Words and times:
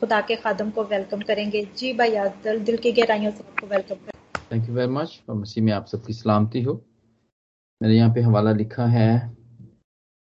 खुदा 0.00 0.20
के 0.20 0.36
खादम 0.36 0.70
को 0.70 0.82
वेलकम 0.84 1.20
करेंगे। 1.28 1.62
जी 1.78 1.92
भाई 1.92 2.14
आदल 2.16 2.58
दिल 2.60 2.76
की 2.76 2.92
गहराइयों 2.92 3.30
से 3.32 3.44
आपको 3.44 3.66
वेलकम 3.66 3.94
करें। 3.96 4.42
थैंक 4.52 4.68
यू 4.68 4.74
वेरी 4.74 4.92
मच 4.92 5.20
और 5.28 5.36
मसीह 5.36 5.64
में 5.64 5.72
आप 5.72 5.86
सबकी 5.86 6.12
सलामती 6.12 6.62
हो। 6.62 6.74
मैंने 7.80 7.96
यहाँ 7.96 8.12
पे 8.14 8.20
हवाला 8.20 8.52
लिखा 8.52 8.86
है 8.88 9.10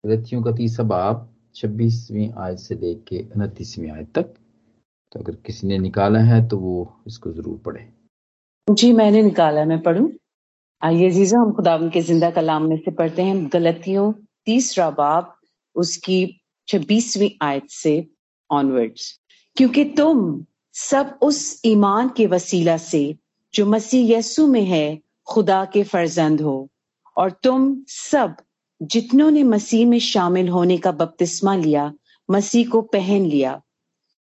रथियों 0.03 0.41
का 0.43 0.51
तीसरा 0.55 0.85
बाब 0.85 1.27
छब्बीसवीं 1.55 2.29
आयत 2.37 2.59
से 2.59 2.75
लेके 2.75 3.19
उनतीसवीं 3.35 3.91
आयत 3.91 4.11
तक। 4.15 4.33
तो 5.11 5.19
अगर 5.19 5.35
किसी 5.45 5.67
ने 5.67 5.77
निकाला 5.79 6.19
है 6.21 6.47
तो 6.47 6.57
वो 6.59 6.75
इसको 7.07 7.31
ज़रूर 7.33 7.57
पढ़े। 7.65 7.87
जी 8.67 8.91
मैंने 8.93 9.21
निकाला 9.23 9.63
मैं 9.65 9.81
पढ़ू? 9.83 10.11
आइए 10.81 11.09
जीजा 11.11 11.39
हम 11.39 11.51
खुदा 11.53 11.77
के 11.93 12.01
ज़िंदा 12.01 12.29
कलाम 12.31 12.67
में 12.69 12.77
से 12.77 12.91
पढ़ते 12.91 13.21
हैं। 13.21 13.49
गलतियों 13.53 14.11
तीसरा 14.45 14.89
बाब 14.99 15.33
उसकी 15.75 16.19
छब्बीसवीं 16.67 17.29
आयत 17.41 17.69
से 17.71 17.95
ऑनवर्ड्स 18.49 19.07
क्योंकि 19.57 19.83
तुम 19.85 20.45
सब 20.73 21.19
उस 21.21 21.61
ईमान 21.65 22.09
के 22.17 22.27
वसीला 22.27 22.77
से, 22.77 23.15
जो 23.53 23.65
मसीह 23.65 24.17
यसु 24.17 24.47
में 24.47 24.63
है, 24.63 24.99
खुदा 25.27 25.65
के 25.65 25.83
फर्जंद 25.83 26.41
हो। 26.41 26.69
और 27.17 27.31
तुम 27.31 27.83
सब 27.87 28.35
जितनों 28.81 29.31
ने 29.31 29.43
मसीह 29.43 29.87
में 29.87 29.99
शामिल 29.99 30.49
होने 30.49 30.77
का 30.77 30.91
बपतिस्मा 30.91 31.55
लिया, 31.55 31.93
मसीह 32.31 32.69
को 32.69 32.81
पहन 32.81 33.25
लिया। 33.25 33.61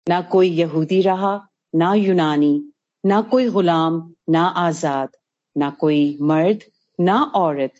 ना 0.08 0.20
कोई 0.20 0.48
यहूदी 0.48 1.00
रहा, 1.00 1.48
ना 1.74 1.94
यूनानी, 1.94 2.64
ना 3.06 3.20
कोई 3.20 3.48
गुलाम, 3.48 4.14
ना 4.28 4.44
आज़ाद, 4.44 5.08
ना 5.56 5.70
कोई 5.70 6.18
मर्द, 6.20 6.64
ना 7.00 7.22
औरत, 7.22 7.74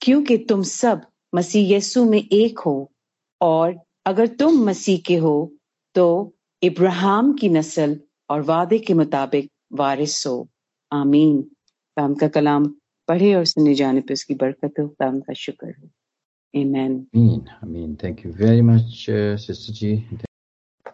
क्योंकि 0.00 0.38
तुम 0.38 0.62
सब 0.62 1.00
मसीह 1.34 1.76
यसु 1.76 2.04
में 2.04 2.28
एक 2.32 2.58
हो। 2.58 2.92
और 3.40 3.80
अगर 4.06 4.26
तुम 4.26 4.64
मसीह 4.64 4.98
के 5.06 5.16
हो 5.16 5.52
तो 5.94 6.34
इब्राहिम 6.64 7.32
की 7.32 7.48
नस्ल 7.48 8.00
और 8.30 8.42
वादे 8.42 8.78
के 8.78 8.94
मुताबिक 8.94 9.50
वारिस 9.72 10.26
हो। 10.26 10.48
आमीन। 10.92 11.50
काम 11.96 12.14
का 12.14 12.28
कलाम 12.28 12.74
पढ़े 13.08 13.34
और 13.34 13.44
सुने 13.44 13.74
जाने 13.74 14.00
पे 14.00 14.14
उसकी 14.14 14.34
बरकत 14.34 14.74
हो। 14.80 14.88
काम 14.88 15.20
का 15.20 15.32
शुक्र 15.32 15.66
हो। 15.66 15.90
Amen. 16.56 17.04
Amen. 17.64 18.80
Uh. 18.80 20.00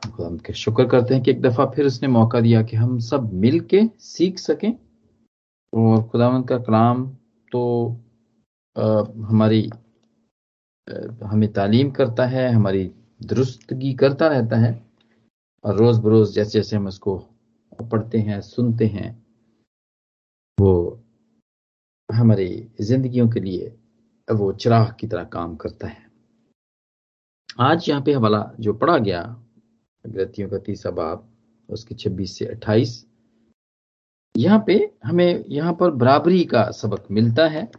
खुदा 0.07 0.37
के 0.37 0.53
शुक्र 0.53 0.89
करते 0.89 1.15
हैं 1.15 1.23
कि 1.23 1.31
एक 1.31 1.41
दफ़ा 1.41 1.67
फिर 1.67 1.87
उसने 1.87 2.09
मौका 2.09 2.41
दिया 2.41 2.63
कि 2.63 2.77
हम 2.77 2.99
सब 2.99 3.33
मिल 3.33 3.61
के 3.61 3.83
सीख 3.99 4.39
सकें। 4.39 4.79
और 5.75 6.05
खुदावंत 6.05 6.49
का 6.49 6.59
कलाम 6.59 7.17
तो 7.53 7.97
आ, 8.79 9.03
हमारी 9.03 9.69
आ, 9.69 9.71
हमें 11.25 11.53
तालीम 11.53 11.91
करता 11.91 12.27
है 12.27 12.53
हमारी 12.53 12.91
दुरुस्तगी 13.23 13.95
करता 13.95 14.27
रहता 14.27 14.57
है। 14.57 14.90
और 15.65 15.77
रोज 15.77 15.99
बरोज 15.99 16.33
जैसे 16.35 16.51
जैसे 16.51 16.77
हम 16.77 16.87
उसको 16.87 17.17
पढ़ते 17.83 18.19
हैं, 18.19 18.41
सुनते 18.41 18.87
हैं, 18.87 19.11
वो 20.59 21.03
हमारी 22.09 22.49
जिंदगियों 22.81 23.29
के 23.29 23.41
लिए 23.41 23.77
वो 24.29 24.53
चिराग 24.53 24.95
की 25.01 25.07
तरह 25.07 25.25
काम 25.25 25.57
करता 25.57 25.87
है। 25.87 26.09
आज 27.61 27.89
यहाँ 27.89 28.03
पे 28.03 28.13
हवाला 28.13 28.43
जो 28.61 28.73
पढ़ा 28.73 28.97
गया 28.99 29.23
ग्रथियों 30.05 30.49
का 30.49 30.59
तीसरा 30.59 30.93
बाब, 30.93 31.29
उसकी 31.69 31.95
26 31.95 32.37
से 32.39 32.45
28 32.47 33.05
यहाँ 34.35 34.63
पे 34.67 34.75
हमें 35.05 35.45
यहाँ 35.49 35.73
पर 35.73 35.91
बराबरी 35.91 36.45
का 36.45 36.71
सबक 36.71 37.07
मिलता 37.11 37.47
है, 37.49 37.71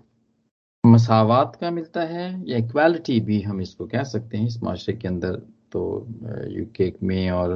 मसावत 0.83 1.57
का 1.61 1.71
मिलता 1.71 2.01
है, 2.01 2.49
या 2.49 2.57
इक्वालिटी 2.57 3.19
भी 3.19 3.41
हम 3.41 3.61
इसको 3.61 3.87
कह 3.87 4.03
सकते 4.03 4.37
हैं, 4.37 4.47
इस 4.47 4.61
माशरे 4.63 4.95
के 4.95 5.07
अंदर 5.07 5.41
तो 5.71 6.07
यूके 6.49 6.93
में 7.03 7.29
और 7.31 7.53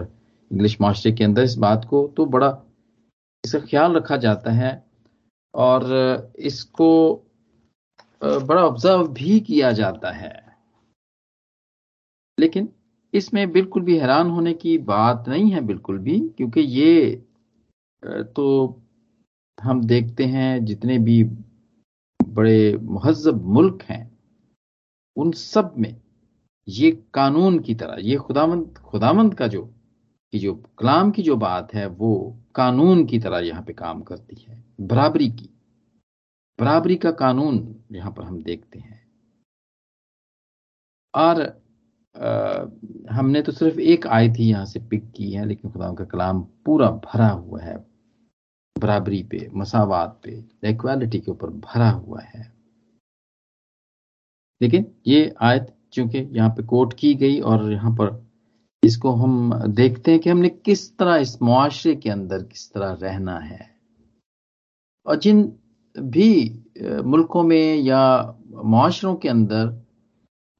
इंग्लिश 0.51 0.77
माशरे 0.81 1.11
के 1.11 1.23
अंदर 1.23 1.43
इस 1.43 1.55
बात 1.57 1.85
को 1.89 2.07
तो 2.17 2.25
बड़ा 2.27 2.49
इसका 3.43 3.59
ख्याल 3.61 3.95
रखा 3.95 4.17
जाता 4.17 4.51
है 4.51 4.71
और 5.53 6.33
इसको 6.39 6.89
बड़ा 8.21 8.61
ऑब्ज़र्व 8.63 9.07
भी 9.13 9.39
किया 9.39 9.71
जाता 9.71 10.11
है। 10.11 10.33
लेकिन 12.37 12.69
इसमें 13.13 13.51
बिल्कुल 13.51 13.83
भी 13.83 13.97
हैरान 13.97 14.29
होने 14.29 14.53
की 14.53 14.77
बात 14.85 15.25
नहीं 15.27 15.51
है 15.51 15.61
बिल्कुल 15.65 15.97
भी, 15.99 16.19
क्योंकि 16.29 16.61
ये 16.61 17.25
तो 18.35 18.81
हम 19.57 19.85
देखते 19.87 20.25
हैं 20.25 20.65
जितने 20.65 20.97
भी 20.99 21.23
बड़े 22.19 22.77
महजब 22.77 23.45
मुल्क 23.47 23.81
हैं, 23.83 24.17
उन 25.17 25.31
सब 25.31 25.73
में 25.77 25.95
ये 26.67 26.91
कानून 27.13 27.59
की 27.59 27.75
तरह 27.75 27.97
ये 27.99 28.15
खुदामंद 28.17 28.77
खुदामंद 28.77 29.35
का 29.35 29.47
जो 29.47 29.61
की 30.33 30.39
जो 30.39 30.53
कलाम 30.79 31.11
की 31.11 31.23
जो 31.23 31.35
बात 31.37 31.73
है 31.73 31.87
वो 31.87 32.37
कानून 32.55 33.05
की 33.05 33.19
तरह 33.19 33.39
यहाँ 33.39 33.63
पे 33.63 33.73
काम 33.73 34.01
करती 34.01 34.35
है। 34.49 34.63
बराबरी 34.81 35.29
की। 35.31 35.49
बराबरी 36.59 36.95
का 36.95 37.11
कानून 37.11 37.75
यहाँ 37.91 38.11
पर 38.11 38.23
हम 38.23 38.41
देखते 38.43 38.79
हैं। 38.79 39.03
और 41.13 41.41
आ, 42.15 42.65
हमने 43.11 43.41
तो 43.41 43.51
सिर्फ़ 43.51 43.79
एक 43.79 44.07
आयत 44.07 44.33
ही 44.37 44.49
यहाँ 44.49 44.65
से 44.65 44.79
पिक 44.79 45.11
की 45.11 45.31
है 45.31 45.45
लेकिन 45.45 45.71
खुदा 45.71 45.91
का 45.93 46.05
कलाम 46.05 46.41
पूरा 46.65 46.89
भरा 47.05 47.27
हुआ 47.29 47.61
है। 47.61 47.77
बराबरी 48.75 49.21
पे 49.23 49.47
मसावत 49.53 50.19
पे 50.23 50.31
इक्वालिटी 50.69 51.19
के 51.19 51.31
ऊपर 51.31 51.49
भरा 51.49 51.89
हुआ 51.89 52.21
है। 52.21 52.53
लेकिन 54.61 54.85
ये 55.07 55.33
आयत 55.41 55.74
चूँकि 55.95 56.27
यहाँ 56.31 56.49
पे 56.49 56.63
कोट 56.63 56.93
की 56.93 57.13
गई 57.15 57.39
और 57.41 57.71
यहाँ 57.71 57.91
पर 57.91 58.23
इसको 58.83 59.11
हम 59.13 59.53
देखते 59.67 60.11
हैं 60.11 60.19
कि 60.19 60.29
हमने 60.29 60.49
किस 60.49 60.97
तरह 60.97 61.15
इस 61.17 61.41
मुआशरे 61.41 61.95
के 61.95 62.09
अंदर 62.09 62.43
किस 62.43 62.71
तरह 62.73 62.97
रहना 63.01 63.37
है। 63.39 63.69
और 65.05 65.15
जिन 65.19 65.41
भी 65.95 66.29
मुल्कों 67.05 67.43
में 67.43 67.75
या 67.75 68.03
माशरों 68.65 69.15
के 69.15 69.29
अंदर, 69.29 69.69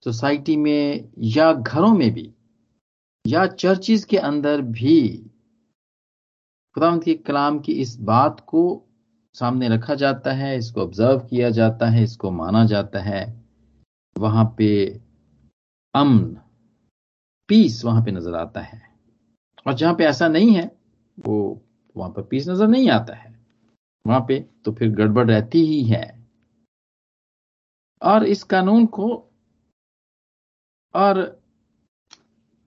सोसाइटी 0.03 0.55
में 0.57 1.09
या 1.19 1.51
घरों 1.53 1.93
में 1.93 2.11
भी, 2.13 2.31
या 3.25 3.45
चर्चिज 3.47 4.03
के 4.05 4.17
अंदर 4.17 4.61
भी 4.61 5.01
खुदा 6.75 6.95
के 6.97 7.13
कलाम 7.15 7.59
की 7.59 7.73
इस 7.81 7.95
बात 8.01 8.39
को 8.47 8.61
सामने 9.35 9.69
रखा 9.69 9.95
जाता 9.95 10.31
है, 10.33 10.57
इसको 10.57 10.81
ऑब्ज़र्व 10.81 11.19
किया 11.19 11.49
जाता 11.49 11.89
है, 11.89 12.03
इसको 12.03 12.31
माना 12.31 12.65
जाता 12.65 12.99
है, 12.99 13.23
वहाँ 14.15 14.53
पे 14.57 15.01
अमन, 15.95 16.23
पीस 17.49 17.83
वहाँ 17.85 18.03
पे 18.05 18.11
नज़र 18.11 18.35
आता 18.35 18.61
है। 18.61 18.81
और 19.67 19.73
जहाँ 19.73 19.93
पे 19.95 20.05
ऐसा 20.05 20.27
नहीं 20.27 20.55
है, 20.55 20.65
वो 21.17 21.61
वहाँ 21.95 22.09
पर 22.11 22.21
पीस 22.21 22.47
नज़र 22.49 22.67
नहीं 22.67 22.89
आता 22.89 23.15
है। 23.15 23.33
वहाँ 24.05 24.25
पे 24.27 24.39
तो 24.65 24.71
फिर 24.71 24.91
गड़बड़ 24.91 25.25
रहती 25.27 25.65
ही 25.65 25.83
है। 25.83 26.03
और 28.01 28.25
इस 28.25 28.43
कानून 28.43 28.85
को, 28.85 29.07
और 30.95 31.41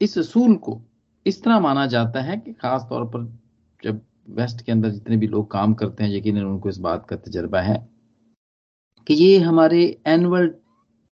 इस 0.00 0.18
असूल 0.18 0.56
को 0.56 0.80
इस 1.26 1.42
तरह 1.44 1.60
माना 1.60 1.86
जाता 1.86 2.20
है 2.20 2.36
कि 2.36 2.52
खास 2.52 2.86
तौर 2.90 3.04
पर 3.04 3.24
जब 3.82 4.00
वेस्ट 4.28 4.62
के 4.62 4.72
अंदर 4.72 4.90
जितने 4.90 5.16
भी 5.16 5.26
लोग 5.26 5.50
काम 5.50 5.74
करते 5.74 6.04
हैं 6.04 6.10
यकीन 6.10 6.42
उनको 6.44 6.68
इस 6.68 6.78
बात 6.78 7.06
का 7.08 7.16
तजर्बा 7.16 7.60
है 7.60 7.76
कि 9.06 9.14
ये 9.14 9.38
हमारे 9.38 9.80
एनुअल 10.06 10.54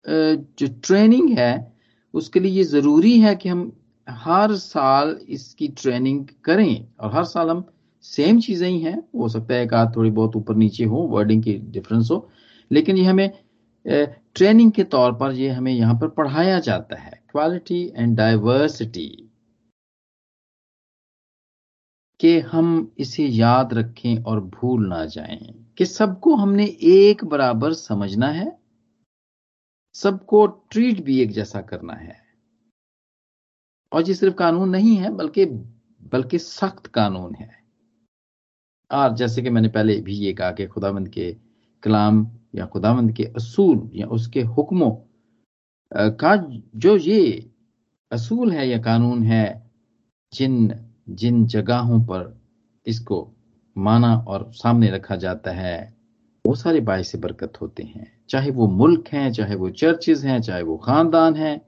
जो 0.05 0.67
ट्रेनिंग 0.81 1.39
है 1.39 1.74
उसके 2.15 2.41
लिए 2.41 2.53
ये 2.53 2.65
ज़रूरी 2.65 3.19
है 3.21 3.35
कि 3.37 3.49
हम 3.49 3.71
हर 4.09 4.55
साल 4.57 5.19
इसकी 5.29 5.69
ट्रेनिंग 5.79 6.25
करें। 6.45 6.87
और 7.01 7.13
हर 7.15 7.25
साल 7.25 7.51
हम 7.51 7.65
सेम 8.05 8.41
चीज़ें 8.41 8.69
ही 8.69 8.79
हैं। 8.81 8.97
हो 9.17 9.29
सकता 9.29 9.55
है 9.55 9.63
एक 9.65 9.75
आध 9.75 9.95
थोड़ी 9.97 10.11
बहुत 10.11 10.37
ऊपर 10.37 10.55
नीचे 10.57 10.85
हो 10.85 11.03
वर्डिंग 11.13 11.43
की 11.43 11.55
डिफरेंस 11.73 12.09
हो। 12.11 12.29
लेकिन 12.71 12.97
ये 12.97 13.05
हमें 13.05 13.31
ट्रेनिंग 13.87 14.73
के 14.73 14.85
तौर 14.87 15.13
पर 15.15 15.33
ये 15.33 15.49
हमें 15.51 15.73
यहाँ 15.73 15.95
पर 16.01 16.09
पढ़ाया 16.11 16.59
जाता 16.61 17.01
है। 17.01 17.21
क्वालिटी 17.33 17.83
एंड 17.97 18.17
डाइवर्सिटी 18.17 19.09
कि 22.21 22.39
हम 22.43 22.67
इसे 22.99 23.25
याद 23.27 23.73
रखें 23.75 24.23
और 24.25 24.41
भूल 24.41 24.87
ना 24.89 25.05
जाएँ। 25.07 25.55
कि 25.79 25.87
सबको 25.87 26.35
हमने 26.35 26.65
एक 26.83 27.25
बराबर 27.25 27.73
समझना 27.73 28.29
है। 28.29 28.47
सबको 29.95 30.47
ट्रीट 30.47 31.05
भी 31.05 31.21
एक 31.21 31.31
जैसा 31.31 31.61
करना 31.61 31.93
है। 31.93 32.25
और 33.93 34.09
ये 34.09 34.15
सिर्फ़ 34.15 34.35
कानून 34.35 34.69
नहीं 34.69 34.97
है, 34.97 35.11
बल्कि 35.11 35.45
बल्कि 36.13 36.39
सख्त 36.39 36.87
कानून 36.87 37.35
है। 37.35 37.65
और 38.93 39.15
जैसे 39.15 39.43
कि 39.43 39.51
मैंने 39.51 39.69
पहले 39.69 40.01
भी 40.01 40.15
ये 40.15 40.33
कहा 40.33 40.53
कि 40.53 40.67
खुदावंद 40.67 41.09
के 41.09 41.37
कलाम 41.83 42.27
या 42.55 42.67
खुदावंद 42.67 43.13
के 43.13 43.25
असूल 43.25 43.91
या 43.95 44.07
उसके 44.07 44.43
हुक्मों 44.43 44.91
का 45.93 46.37
जो 46.77 46.97
ये 46.97 47.51
असूल 48.13 48.53
है 48.53 48.69
या 48.69 48.79
कानून 48.79 49.23
है, 49.23 49.71
जिन 50.33 50.75
जिन 51.09 51.47
जगहों 51.47 52.01
पर 52.01 52.43
इसको 52.87 53.35
माना 53.79 54.17
और 54.17 54.53
सामने 54.53 54.91
रखा 54.91 55.17
जाता 55.17 55.51
है 55.51 55.94
वो 56.45 56.55
सारे 56.55 56.81
बायस 56.81 57.15
बरकत 57.17 57.53
होते 57.61 57.83
हैं। 57.83 58.07
चाहे 58.31 58.51
वो 58.51 58.67
मुल्क 58.69 59.09
हैं, 59.09 59.33
चाहे 59.33 59.55
वो 59.55 59.69
चर्चेज 59.73 60.25
हैं, 60.25 60.41
चाहे 60.43 60.63
वो 60.63 60.77
खानदान 60.77 61.35
हैं, 61.37 61.61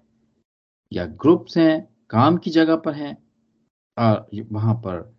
या 0.92 1.04
ग्रुप्स 1.16 1.56
हैं, 1.58 1.88
काम 2.10 2.36
की 2.36 2.50
जगह 2.50 2.76
पर 2.76 2.94
हैं 2.94 3.16
और 3.96 4.26
वहाँ 4.52 4.74
पर 4.86 5.14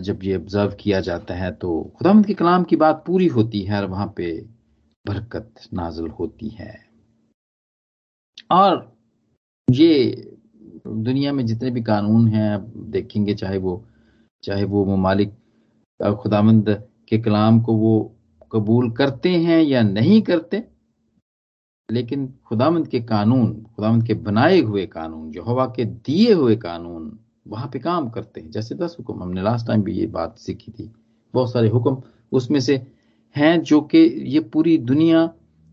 जब 0.00 0.24
ये 0.24 0.36
ऑब्ज़र्व 0.36 0.74
किया 0.80 1.00
जाता 1.00 1.34
है 1.34 1.50
तो 1.52 1.68
खुदामंद 1.98 2.26
के 2.26 2.34
कलाम 2.34 2.64
की 2.64 2.76
बात 2.76 3.02
पूरी 3.06 3.26
होती 3.26 3.62
है 3.62 3.76
और 3.76 3.88
वहाँ 3.88 4.06
पे 4.16 4.30
बरकत 5.04 5.68
नाजल 5.74 6.08
होती 6.10 6.48
है। 6.48 6.74
और 8.50 8.96
ये 9.68 9.94
दुनिया 10.86 11.32
में 11.32 11.44
जितने 11.46 11.70
भी 11.70 11.82
कानून 11.82 12.28
हैं, 12.28 12.50
आप 12.50 12.66
देखेंगे 12.90 13.34
चाहे 13.34 13.58
वो 13.58 13.84
चाहे 14.44 14.64
वो 14.64 14.84
ममालिक 14.86 15.32
खुदामंद 16.00 16.68
के 17.08 17.18
कलाम 17.18 17.60
को 17.60 17.74
वो 17.76 17.94
कबूल 18.52 18.90
करते 18.92 19.30
हैं 19.36 19.62
या 19.62 19.82
नहीं 19.82 20.20
करते, 20.22 20.62
लेकिन 21.88 22.26
खुदामंद 22.46 22.88
के 22.88 23.00
कानून 23.02 23.52
खुदामंद 23.66 24.06
के 24.06 24.14
बनाए 24.16 24.60
हुए 24.60 24.86
कानून 24.88 25.30
जो 25.32 25.42
हवा 25.42 25.66
के 25.76 25.84
दिए 25.84 26.32
हुए 26.32 26.56
कानून, 26.58 27.18
वहाँ 27.48 27.68
पे 27.72 27.78
काम 27.78 28.08
करते 28.10 28.40
हैं। 28.40 28.50
जैसे 28.50 28.74
दस 28.74 28.96
हुक्म, 28.98 29.22
हमने 29.22 29.42
लास्ट 29.42 29.66
टाइम 29.66 29.82
भी 29.82 29.92
ये 29.92 30.06
बात 30.08 30.38
सीखी 30.38 30.72
थी। 30.72 30.90
बहुत 31.34 31.52
सारे 31.52 31.68
हुक्म 31.68 32.02
उसमें 32.32 32.60
से 32.60 32.76
हैं 33.36 33.60
जो 33.62 33.80
कि 33.82 33.98
ये 34.26 34.40
पूरी 34.42 34.76
दुनिया 34.80 35.30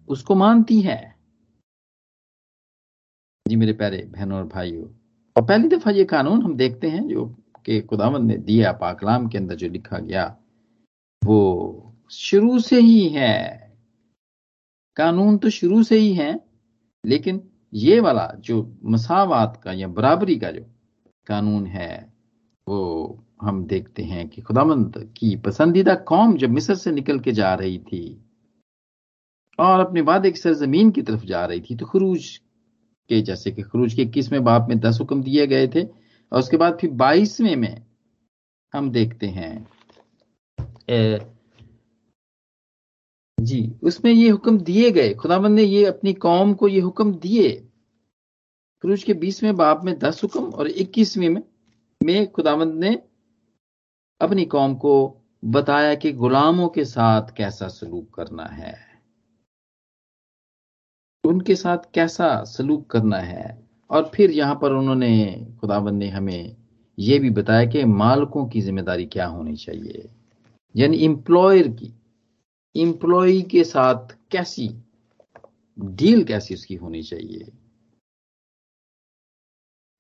उसको 0.08 0.36
मानती 0.36 0.80
है। 0.82 1.16
जी 3.46 3.56
मेरे 3.56 3.74
प्यारे 3.74 3.98
बहनों 4.14 4.38
और 4.38 4.46
भाइयों, 4.48 4.86
और 5.36 5.46
पहली 5.46 5.68
दफ़ा 5.68 5.92
ये 5.92 6.04
कानून 6.06 6.42
हम 6.42 6.56
देखते 6.58 6.90
हैं 6.90 7.08
जो 7.08 7.26
कि 7.66 7.80
खुदावंद 7.82 8.28
ने 8.28 8.38
दिया 8.40 8.72
पाकलाम 8.74 9.28
के 9.28 9.38
अंदर 9.38 9.56
जो 9.56 9.68
लिखा 9.70 9.98
गया, 10.00 10.26
वो 11.22 11.65
शुरू 12.12 12.60
से 12.60 12.80
ही 12.80 13.08
है। 13.10 13.74
कानून 14.98 15.38
तो 15.38 15.50
शुरू 15.50 15.84
से 15.84 15.98
ही 15.98 16.14
है, 16.14 16.40
लेकिन 17.06 17.42
ये 17.74 18.00
वाला 18.00 18.32
जो 18.40 18.80
मसावत 18.86 19.60
का 19.64 19.72
या 19.72 19.88
बराबरी 19.88 20.36
का 20.40 20.52
जो 20.52 20.62
कानून 21.28 21.66
है, 21.66 22.14
वो 22.68 23.24
हम 23.42 23.66
देखते 23.66 24.04
हैं 24.04 24.28
कि 24.30 24.42
खुदामंद 24.42 24.98
की 25.18 25.36
पसंदीदा 25.36 25.96
कौम 25.96 26.38
जब 26.38 26.50
मिस्र 26.50 26.76
से 26.76 26.92
निकल 26.92 27.20
के 27.20 27.32
जा 27.32 27.54
रही 27.54 27.78
थी 27.80 28.06
और 29.60 29.80
अपने 29.80 30.02
वादे 30.02 30.32
की 30.32 30.40
सरजमीन 30.40 30.92
की 30.92 31.02
तरफ़ 31.02 31.26
जा 31.26 31.46
रही 31.46 31.62
थी 31.62 31.76
तो 31.76 31.86
खरूज 31.86 32.26
के, 33.10 33.22
जैसे 33.22 33.52
कि 33.52 33.62
खरूज 33.62 33.94
के 33.94 34.02
इक्कीसवें 34.02 34.44
बाप 34.44 34.68
में 34.70 34.80
दस 34.80 34.98
हुक्म 35.02 35.24
दिए 35.24 35.48
गए 35.48 35.68
थे 35.68 35.84
और 35.84 36.40
उसके 36.40 36.58
बाद 36.58 36.78
फिर 36.82 36.92
बाईसवें 36.92 37.56
में 37.56 37.86
हम 38.74 38.90
देखते 38.92 39.28
हैं 39.28 39.54
जी, 43.40 43.76
उसमें 43.84 44.12
ये 44.12 44.30
हुक्म 44.30 44.60
दिए 44.60 44.92
गए। 44.92 45.14
खुदाबंद 45.14 45.56
ने 45.56 45.64
ये 45.64 45.86
अपनी 45.86 46.14
कौम 46.14 46.54
को 46.54 46.68
ये 46.68 46.80
हुक्म 46.80 47.14
दिए। 47.14 47.52
क्रूज 48.82 49.04
के 49.04 49.14
बीसवें 49.14 49.56
बाप 49.56 49.84
में 49.84 50.00
दस 50.00 50.24
हुक्म 50.24 50.44
और 50.44 50.68
इक्कीसवीं 50.68 51.30
में 51.30 51.44
में 52.04 52.32
खुदावंद 52.32 52.74
ने 52.74 53.04
अपनी 54.22 54.46
कौम 54.46 54.76
को 54.76 55.22
बताया 55.46 55.96
कि 55.96 56.12
गुलामों 56.12 56.70
के 56.70 56.86
साथ 56.86 57.22
कैसा 57.38 57.68
सलूक 57.68 58.14
करना 58.14 58.46
है। 58.46 58.76
उनके 61.24 61.56
साथ 61.56 61.78
कैसा 61.94 62.44
सलूक 62.44 62.90
करना 62.90 63.18
है। 63.18 63.68
और 63.90 64.12
फिर 64.16 64.32
यहाँ 64.32 64.60
पर 64.62 64.72
उन्होंने, 64.72 65.48
खुदाबंद 65.62 66.00
ने 66.00 66.10
हमें 66.10 66.56
यह 67.00 67.20
भी 67.20 67.30
बताया 67.30 67.66
कि 67.66 67.84
मालकों 67.86 68.46
की 68.48 68.62
ज़िम्मेदारी 68.62 69.06
क्या 69.06 69.26
होनी 69.26 69.56
चाहिए। 69.56 70.10
यानी 70.76 70.98
इंप्लॉयर 70.98 71.68
की। 71.68 71.94
इंप्लॉय 72.76 73.42
के 73.42 73.64
साथ 73.64 74.18
कैसी 74.32 74.68
डील 75.80 76.24
कैसी 76.24 76.54
उसकी 76.54 76.76
होनी 76.76 77.04
चाहिए? 77.04 77.52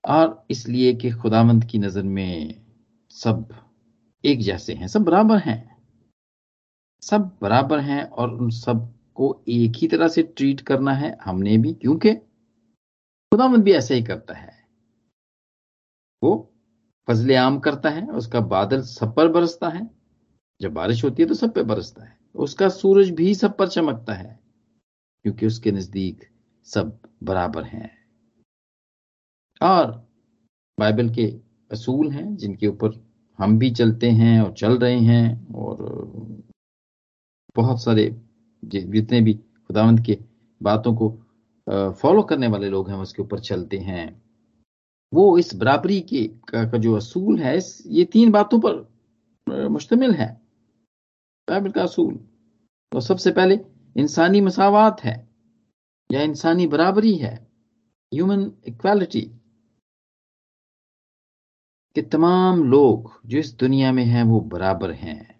और 0.04 0.46
इसलिए 0.52 0.94
कि 0.94 1.12
खुदामंद 1.12 1.66
की 1.66 1.80
नज़र 1.80 2.04
में 2.04 2.66
सब 3.12 3.48
एक 4.24 4.40
जैसे 4.40 4.74
हैं, 4.74 4.88
सब 4.88 5.04
बराबर 5.04 5.38
हैं। 5.38 5.76
सब 7.02 7.38
बराबर 7.42 7.80
हैं 7.80 8.04
और 8.04 8.34
उन 8.34 8.50
सबको 8.50 9.44
एक 9.48 9.76
ही 9.76 9.88
तरह 9.88 10.08
से 10.08 10.24
ट्रीट 10.24 10.62
करना 10.62 10.94
है, 10.94 11.18
हमने 11.24 11.58
भी, 11.58 11.74
क्योंकि 11.74 12.14
खुदामंद 13.32 13.64
भी 13.64 13.74
ऐसा 13.74 13.94
ही 13.94 14.04
करता 14.04 14.34
है। 14.34 14.54
वो 16.24 16.54
फजले 17.08 17.36
आम 17.36 17.60
करता 17.60 17.90
है, 17.90 18.08
उसका 18.08 18.40
बादल 18.40 18.82
सब 18.82 19.16
पर 19.16 19.28
बरसता 19.28 19.70
है, 19.70 19.90
जब 20.62 20.74
बारिश 20.74 21.04
होती 21.04 21.24
है 21.24 21.30
तो 21.30 21.36
सब 21.36 21.54
पे 21.54 21.64
बरसता 21.64 22.04
है। 22.04 22.15
उसका 22.36 22.70
सूरज 22.70 23.10
भी 23.10 23.34
सब 23.36 23.58
पर 23.58 23.68
चमकता 23.68 24.14
है 24.14 24.40
क्योंकि 25.26 25.46
उसके 25.46 25.72
नज़दीक 25.72 26.24
सब 26.68 26.98
बराबर 27.24 27.64
हैं। 27.64 27.90
और 29.62 29.92
बाइबल 30.78 31.10
के 31.10 31.26
असूल 31.72 32.12
हैं 32.12 32.36
जिनके 32.36 32.68
ऊपर 32.68 33.04
हम 33.40 33.58
भी 33.60 33.70
चलते 33.72 34.10
हैं 34.12 34.40
और 34.42 34.52
चल 34.54 34.78
रहे 34.78 35.00
हैं 35.00 35.54
और 35.54 35.78
बहुत 37.56 37.84
सारे 37.84 38.16
जितने 38.64 39.22
भी 39.22 39.34
खुदावंत 39.34 40.00
के 40.06 40.18
बातों 40.62 40.96
को 40.96 41.10
फॉलो 41.92 42.22
करने 42.22 42.48
वाले 42.48 42.70
लोग 42.70 42.90
हैं 42.90 42.98
उसके 42.98 43.22
ऊपर 43.22 43.40
चलते 43.40 43.78
हैं। 43.78 44.22
वो 45.14 45.38
इस 45.38 45.54
बराबरी 45.56 46.00
के 46.02 46.24
का, 46.28 46.70
का 46.70 46.78
जो 46.78 46.96
असूल 46.96 47.40
है 47.40 47.60
ये 47.88 48.06
तीन 48.06 48.32
बातों 48.32 48.60
पर 48.60 49.68
मुश्तमिल 49.70 50.12
है। 50.12 50.45
बाइबल 51.50 51.72
का 51.72 51.84
असूल। 51.84 52.16
तो 52.92 53.00
सबसे 53.00 53.32
पहले 53.32 53.60
इंसानी 53.98 54.42
मसावत 54.42 54.98
है, 55.04 55.30
या 56.12 56.22
इंसानी 56.22 56.68
बराबरी 56.68 57.16
है 57.16 57.48
ह्यूमन 58.14 58.52
इक्वालिटी 58.68 59.22
कि 61.96 62.02
तमाम 62.02 62.64
लोग 62.64 63.22
जो 63.26 63.38
इस 63.38 63.54
दुनिया 63.54 63.92
में 63.92 64.06
हैं, 64.06 64.24
वो 64.24 64.40
बराबर 64.40 64.92
हैं। 64.92 65.40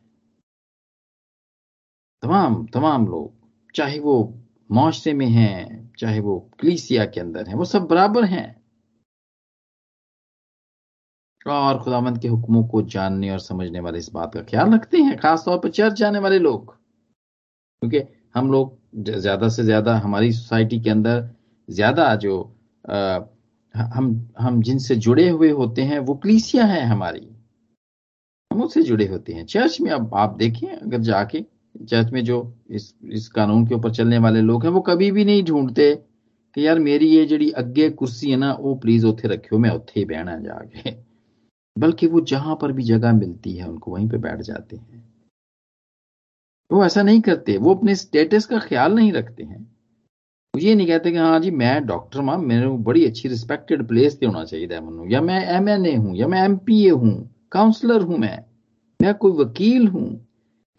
तमाम 2.22 2.66
तमाम 2.66 3.08
लोग, 3.08 3.34
चाहे 3.76 4.00
वो 4.00 4.44
मुआरे 4.72 5.14
में 5.14 5.28
हैं, 5.28 5.94
चाहे 6.00 6.20
वो 6.20 6.40
कलीसिया 6.62 7.06
के 7.06 7.20
अंदर 7.20 7.48
हैं, 7.48 7.56
वो 7.56 7.66
सब 7.66 7.82
बराबर 7.82 8.26
हैं। 8.26 8.55
और 11.46 11.78
खुदामंद 11.80 12.18
के 12.20 12.28
हुक्मों 12.28 12.64
को 12.68 12.82
जानने 12.90 13.30
और 13.32 13.40
समझने 13.40 13.80
वाले 13.80 14.00
इस 14.00 14.10
बात 14.14 14.34
का 14.34 14.42
ख्याल 14.44 14.74
रखते 14.74 14.98
हैं 15.00 15.18
खासतौर 15.18 15.58
पर 15.60 15.70
चर्च 15.72 15.94
जाने 15.94 16.20
वाले 16.20 16.40
लोग। 16.40 16.74
क्योंकि 17.82 18.02
हम 18.36 18.52
लोग 18.52 18.78
ज़्यादा 19.12 19.50
से 19.50 19.64
ज़्यादा 19.64 19.96
हमारी 19.98 20.32
सोसाइटी 20.34 20.80
के 20.80 20.90
अंदर 20.90 21.30
ज़्यादा 21.70 22.14
जो 22.18 22.42
आ, 22.86 23.20
हम 23.76 24.30
हम 24.40 24.62
जिनसे 24.62 24.96
जुड़े 24.98 25.28
हुए 25.30 25.50
होते 25.52 25.82
हैं 25.84 26.00
वो 26.00 26.16
क्लीसिया 26.16 26.66
है 26.66 26.86
हमारी। 26.88 27.28
हम 28.52 28.62
उससे 28.62 28.82
जुड़े 28.84 29.08
होते 29.08 29.34
हैं। 29.34 29.46
चर्च 29.46 29.80
में 29.82 29.90
अब 29.92 30.14
आप 30.16 30.36
देखें 30.38 30.68
अगर 30.68 31.00
जाके 31.02 31.42
चर्च 31.86 32.12
में 32.14 32.24
जो 32.26 32.38
इस 32.72 32.94
इस 33.12 33.28
कानून 33.30 33.66
के 33.68 33.76
ऊपर 33.76 33.92
चलने 33.94 34.18
वाले 34.18 34.42
लोग 34.42 34.64
हैं 34.66 34.72
वो 34.72 34.82
कभी 34.82 35.12
भी 35.12 35.26
नहीं 35.26 35.44
ढूंढते 35.44 35.94
कि 36.58 36.66
यार 36.68 36.80
मेरी 36.80 37.08
ये 37.08 37.26
जड़ी 37.26 37.50
अगे 37.54 37.90
कुर्सी 37.92 38.32
है 38.32 38.38
ना 38.38 38.54
वो 38.60 38.76
प्लीज़ 38.76 39.06
उथे 39.06 39.28
रखियो 39.28 39.60
मैं 39.60 39.70
उथे 39.72 40.00
ही 40.00 40.06
बहना 40.06 40.38
जाके। 40.40 40.92
बल्कि 41.86 42.08
वो 42.08 42.22
जहाँ 42.26 42.56
पर 42.62 42.72
भी 42.72 42.84
जगह 42.84 43.14
मिलती 43.14 43.54
है, 43.54 43.68
उनको 43.68 43.92
वहीं 43.92 44.08
पे 44.10 44.18
बैठ 44.20 44.42
जाते 44.42 44.76
हैं। 44.76 45.04
वो 46.72 46.84
ऐसा 46.86 47.02
नहीं 47.04 47.22
करते, 47.22 47.58
वो 47.58 47.74
अपने 47.76 47.96
स्टेटस 47.96 48.46
का 48.46 48.60
ख्याल 48.60 48.94
नहीं 48.94 49.12
रखते 49.14 49.44
हैं। 49.44 49.62
वो 50.54 50.60
ये 50.60 50.76
नहीं 50.76 50.88
कहते 50.88 51.12
कि 51.12 51.18
हाँ 51.18 51.40
जी, 51.40 51.52
मैं 51.52 51.86
डॉक्टर 51.86 52.22
माँ 52.22 52.38
मेरे 52.40 52.68
बड़ी 52.84 53.06
अच्छी 53.06 53.30
रिस्पेक्टेड 53.30 53.88
प्लेस 53.88 54.16
पे 54.16 54.26
होना 54.26 54.44
चाहिए 54.46 54.80
मनु 54.80 55.06
या 55.12 55.22
मैं 55.22 55.40
एम 55.58 55.70
एन 55.70 55.86
ए 55.86 55.96
हूँ, 55.96 56.16
या 56.16 56.28
मैं 56.28 56.44
एम 56.44 56.56
पी 56.58 56.86
ए 56.86 56.90
हूँ 56.90 57.48
काउंसलर 57.52 58.02
हूँ 58.02 58.18
मैं 58.18 58.38
मैं 59.00 59.14
कोई 59.14 59.32
वकील 59.44 59.88
हूँ, 59.88 60.10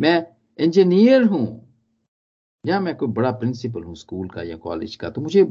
मैं 0.00 0.26
इंजीनियर 0.58 1.24
हूँ, 1.24 1.46
या 2.64 2.80
मैं 2.80 2.94
कोई 2.96 3.08
बड़ा 3.08 3.30
प्रिंसिपल 3.32 3.82
हूँ 3.82 3.94
स्कूल 3.96 4.28
का 4.28 4.42
या 4.42 4.56
कॉलेज 4.56 4.96
का 4.96 5.10
तो 5.10 5.20
मुझे 5.20 5.42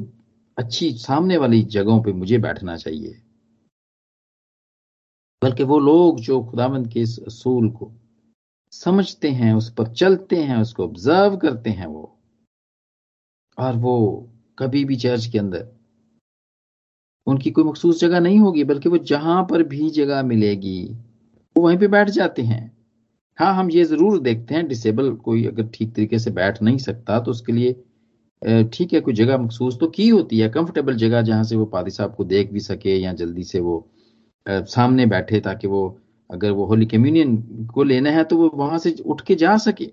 अच्छी 0.58 0.92
सामने 1.00 1.38
वाली 1.38 1.62
जगहों 1.72 2.02
पे 2.04 2.12
मुझे 2.14 2.38
बैठना 2.38 2.76
चाहिए। 2.78 3.22
बल्कि 5.46 5.64
वो 5.64 5.80
लोग 5.80 6.20
जो 6.22 6.42
खुदावंद 6.44 6.88
के 6.88 7.00
इस 7.02 7.18
असूल 7.28 7.70
को 7.72 7.92
समझते 8.74 9.30
हैं, 9.32 9.54
उस 9.54 9.72
पर 9.74 9.94
चलते 9.94 10.36
हैं, 10.36 10.58
उसको 10.58 10.84
ऑब्ज़र्व 10.84 11.38
करते 11.38 11.70
हैं 11.72 11.86
वो, 11.88 12.12
और 13.58 13.76
वो 13.78 13.96
कभी 14.58 14.84
भी 14.86 14.96
चर्च 14.98 15.26
के 15.26 15.40
अंदर 15.40 15.68
उनकी 17.28 17.52
कोई 17.52 17.64
मखसूस 17.64 18.00
जगह 18.00 18.20
नहीं 18.20 18.40
होगी, 18.40 18.64
बल्कि 18.64 18.90
वो 18.90 18.98
जहाँ 19.06 19.44
पर 19.52 19.64
भी 19.66 19.90
जगह 19.90 20.24
मिलेगी, 20.24 20.84
वो 21.56 21.64
वहीं 21.64 21.78
पे 21.78 21.88
बैठ 21.88 22.10
जाते 22.10 22.42
हैं। 22.44 22.72
हाँ 23.38 23.54
हम 23.56 23.70
ये 23.72 23.84
ज़रूर 23.86 24.20
देखते 24.22 24.56
हैं 24.56 24.68
डिसेबल 24.68 25.12
कोई 25.24 25.46
अगर 25.46 25.68
ठीक 25.74 25.94
तरीके 25.96 26.20
से 26.20 26.32
बैठ 26.32 26.62
नहीं 26.62 26.78
सकता 26.80 27.20
तो 27.20 27.32
उसके 27.32 27.54
लिए 27.54 27.74
ठीक 28.70 28.94
है, 28.94 29.00
कोई 29.02 29.14
जगह 29.14 29.38
मखसूस 29.38 29.80
तो 29.80 29.88
की 29.90 30.08
होती 30.10 30.40
है 30.40 30.50
कंफर्टेबल 30.50 30.96
जगह 30.98 31.22
जहाँ 31.24 31.44
से 31.44 31.56
वो 31.56 31.66
पादी 31.68 31.92
साहब 31.92 32.16
को 32.16 32.24
देख 32.26 32.52
भी 32.52 32.60
सके 32.62 32.98
या 32.98 33.14
जल्दी 33.16 33.44
से 33.46 33.60
वो 33.62 33.80
सामने 34.46 35.06
बैठे 35.06 35.40
ताकि 35.40 35.68
वो, 35.68 36.00
अगर 36.30 36.52
वो 36.52 36.66
होली 36.66 36.86
कम्युनियन 36.86 37.66
को 37.74 37.84
लेना 37.84 38.10
है 38.10 38.24
तो 38.24 38.38
वो 38.38 38.50
वहाँ 38.56 38.78
से 38.78 38.96
उठ 39.06 39.22
के 39.22 39.36
जा 39.36 39.58
सके। 39.58 39.92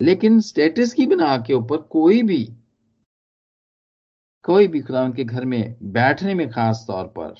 लेकिन 0.00 0.40
स्टेटस 0.40 0.92
की 0.92 1.06
बिना 1.06 1.36
के 1.38 1.54
ऊपर 1.54 1.76
कोई 1.76 2.22
भी 2.22 2.44
कोई 4.44 4.66
भी 4.68 4.80
खुदा 4.80 5.08
के 5.10 5.24
घर 5.24 5.44
में 5.44 5.76
बैठने 5.82 6.34
में 6.34 6.48
खास 6.50 6.84
तौर 6.88 7.04
पर, 7.18 7.34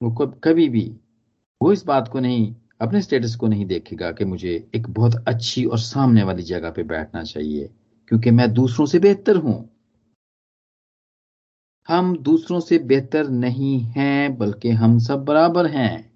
वो 0.00 0.26
कभी 0.44 0.68
भी, 0.68 0.84
वो 1.60 1.72
इस 1.72 1.84
बात 1.86 2.08
को 2.08 2.20
नहीं, 2.20 2.54
अपने 2.80 3.00
स्टेटस 3.02 3.34
को 3.36 3.46
नहीं 3.46 3.66
देखेगा 3.66 4.10
कि 4.12 4.24
मुझे 4.24 4.54
एक 4.74 4.88
बहुत 4.90 5.24
अच्छी 5.28 5.64
और 5.64 5.78
सामने 5.78 6.22
वाली 6.22 6.42
जगह 6.42 6.70
पे 6.70 6.82
बैठना 6.84 7.22
चाहिए, 7.22 7.70
क्योंकि 8.08 8.30
मैं 8.30 8.52
दूसरों 8.52 8.86
से 8.86 8.98
बेहतर 8.98 9.36
हूँ। 9.36 9.58
हम 11.88 12.16
दूसरों 12.18 12.60
से 12.60 12.78
बेहतर 12.78 13.28
नहीं 13.28 13.80
हैं, 13.80 14.38
बल्कि 14.38 14.70
हम 14.70 14.98
सब 14.98 15.24
बराबर 15.24 15.66
हैं। 15.66 16.12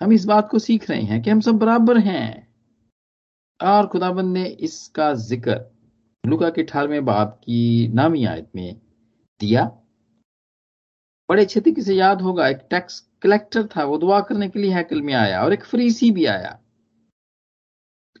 हम 0.00 0.12
इस 0.12 0.24
बात 0.24 0.48
को 0.50 0.58
सीख 0.58 0.90
रहे 0.90 1.02
हैं 1.02 1.22
कि 1.22 1.30
हम 1.30 1.40
सब 1.40 1.54
बराबर 1.54 1.98
हैं। 1.98 2.48
और 3.62 3.86
खुदाबंद 3.86 4.32
ने 4.32 4.44
इसका 4.44 5.14
ज़िक्र 5.14 5.60
लुका 6.26 6.50
के 6.50 6.62
अठारहवें 6.62 7.04
बाप 7.04 7.38
की 7.38 7.88
नामी 7.88 8.24
आयत 8.24 8.50
में 8.56 8.80
दिया। 9.40 9.64
बड़े 11.28 11.42
अच्छे 11.42 11.60
तरीके 11.60 11.82
से 11.82 11.94
याद 11.94 12.22
होगा, 12.22 12.48
एक 12.48 12.66
टैक्स 12.70 13.00
कलेक्टर 13.22 13.66
था, 13.66 13.84
वो 13.84 13.98
दुआ 13.98 14.20
करने 14.20 14.48
के 14.48 14.58
लिए 14.58 14.72
हैकल 14.72 15.02
में 15.02 15.14
आया 15.14 15.44
और 15.44 15.52
एक 15.52 15.64
फरीसी 15.64 16.10
भी 16.10 16.24
आया। 16.24 16.58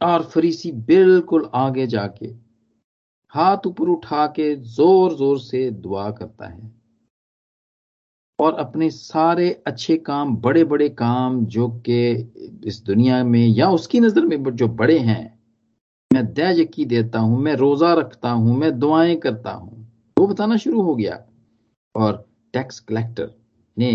और 0.02 0.22
फरीसी 0.24 0.72
बिल्कुल 0.72 1.50
आगे 1.54 1.86
जाके 1.86 2.49
हाथ 3.32 3.66
ऊपर 3.66 3.88
उठा 3.88 4.26
के 4.28 4.54
ज़ोर 4.56 5.14
ज़ोर 5.16 5.38
से 5.40 5.70
दुआ 5.72 6.10
करता 6.10 6.46
है। 6.48 6.70
और 8.38 8.54
अपने 8.54 8.88
सारे 8.90 9.50
अच्छे 9.66 9.96
काम 9.96 10.36
बड़े 10.36 10.64
बड़े 10.64 10.88
काम 10.88 11.44
जो 11.46 11.68
कि 11.88 12.00
इस 12.66 12.82
दुनिया 12.84 13.22
में 13.24 13.46
या 13.46 13.68
उसकी 13.70 14.00
नज़र 14.00 14.26
में 14.26 14.44
जो 14.52 14.68
बड़े 14.68 14.98
हैं 14.98 15.24
मैं 16.10 16.24
दया 16.34 16.64
की 16.64 16.84
देता 16.84 17.18
हूँ 17.18 17.40
मैं 17.42 17.54
रोजा 17.56 17.92
रखता 17.94 18.30
हूँ 18.30 18.56
मैं 18.58 18.78
दुआएँ 18.78 19.16
करता 19.16 19.52
हूँ 19.52 19.78
वो 20.16 20.26
बताना 20.26 20.56
शुरू 20.56 20.82
हो 20.82 20.94
गया। 20.94 21.18
और 21.94 22.16
टैक्स 22.54 22.80
कलेक्टर 22.80 23.30
ने 23.76 23.92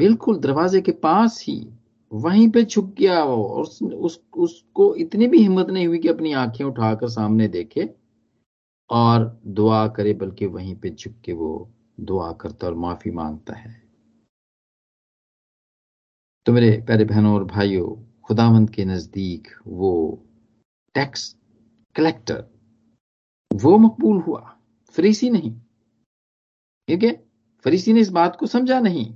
बिल्कुल 0.00 0.38
दरवाजे 0.38 0.80
के 0.80 0.92
पास 0.92 1.42
ही 1.48 1.56
वहीं 2.12 2.48
पे 2.50 2.64
छुप 2.64 2.94
गया 2.98 3.22
वो 3.24 3.42
और 3.44 3.62
उस, 3.62 3.82
उस, 3.82 4.20
उसको 4.36 4.94
इतनी 4.96 5.26
भी 5.26 5.38
हिम्मत 5.38 5.70
नहीं 5.70 5.86
हुई 5.86 5.98
कि 5.98 6.08
अपनी 6.08 6.32
आँखें 6.34 6.64
उठाकर 6.64 7.08
सामने 7.08 7.48
देखे। 7.48 7.88
और 8.90 9.40
दुआ 9.46 9.88
करे, 9.88 10.12
बल्कि 10.12 10.46
वहीं 10.46 10.76
पे 10.76 10.90
झुक 10.90 11.14
के 11.24 11.32
वो 11.32 11.70
दुआ 12.00 12.32
करता 12.32 12.66
और 12.66 12.74
माफ़ी 12.74 13.10
माँगता 13.10 13.54
है। 13.54 13.82
तो 16.46 16.52
मेरे 16.52 16.82
प्यारे 16.86 17.04
बहनों 17.04 17.34
और 17.34 17.44
भाइयों, 17.44 18.20
खुदावंत 18.22 18.70
के 18.70 18.84
नज़दीक 18.84 19.48
वो 19.66 20.22
टैक्स 20.94 21.36
कलेक्टर 21.96 22.46
वो 23.52 23.78
मकबूल 23.78 24.20
हुआ। 24.20 24.58
फरीसी 24.90 25.30
नहीं। 25.30 25.60
ठीक 26.88 27.02
है? 27.02 27.26
फरीसी 27.64 27.92
ने 27.92 28.00
इस 28.00 28.08
बात 28.08 28.36
को 28.36 28.46
समझा 28.46 28.80
नहीं। 28.80 29.14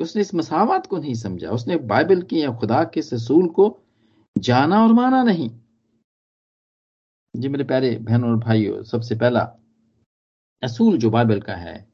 उसने 0.00 0.22
इस 0.22 0.34
मसावत 0.34 0.86
को 0.86 0.98
नहीं 0.98 1.14
समझा। 1.14 1.50
उसने 1.50 1.76
बाइबल 1.76 2.22
की 2.22 2.42
या 2.42 2.58
खुदा 2.58 2.84
के 2.84 3.02
ससूल 3.02 3.48
को 3.48 3.80
जाना 4.38 4.82
और 4.82 4.92
माना 4.92 5.22
नहीं। 5.22 5.50
जी 7.34 7.48
मेरे 7.48 7.64
प्यारे 7.64 7.98
बहनों 8.00 8.30
और 8.30 8.36
भाइयों, 8.36 8.82
सबसे 8.82 9.14
पहला, 9.14 9.40
असूल 10.62 10.98
जो 10.98 11.10
बाइबल 11.10 11.40
का 11.40 11.54
है, 11.54 11.88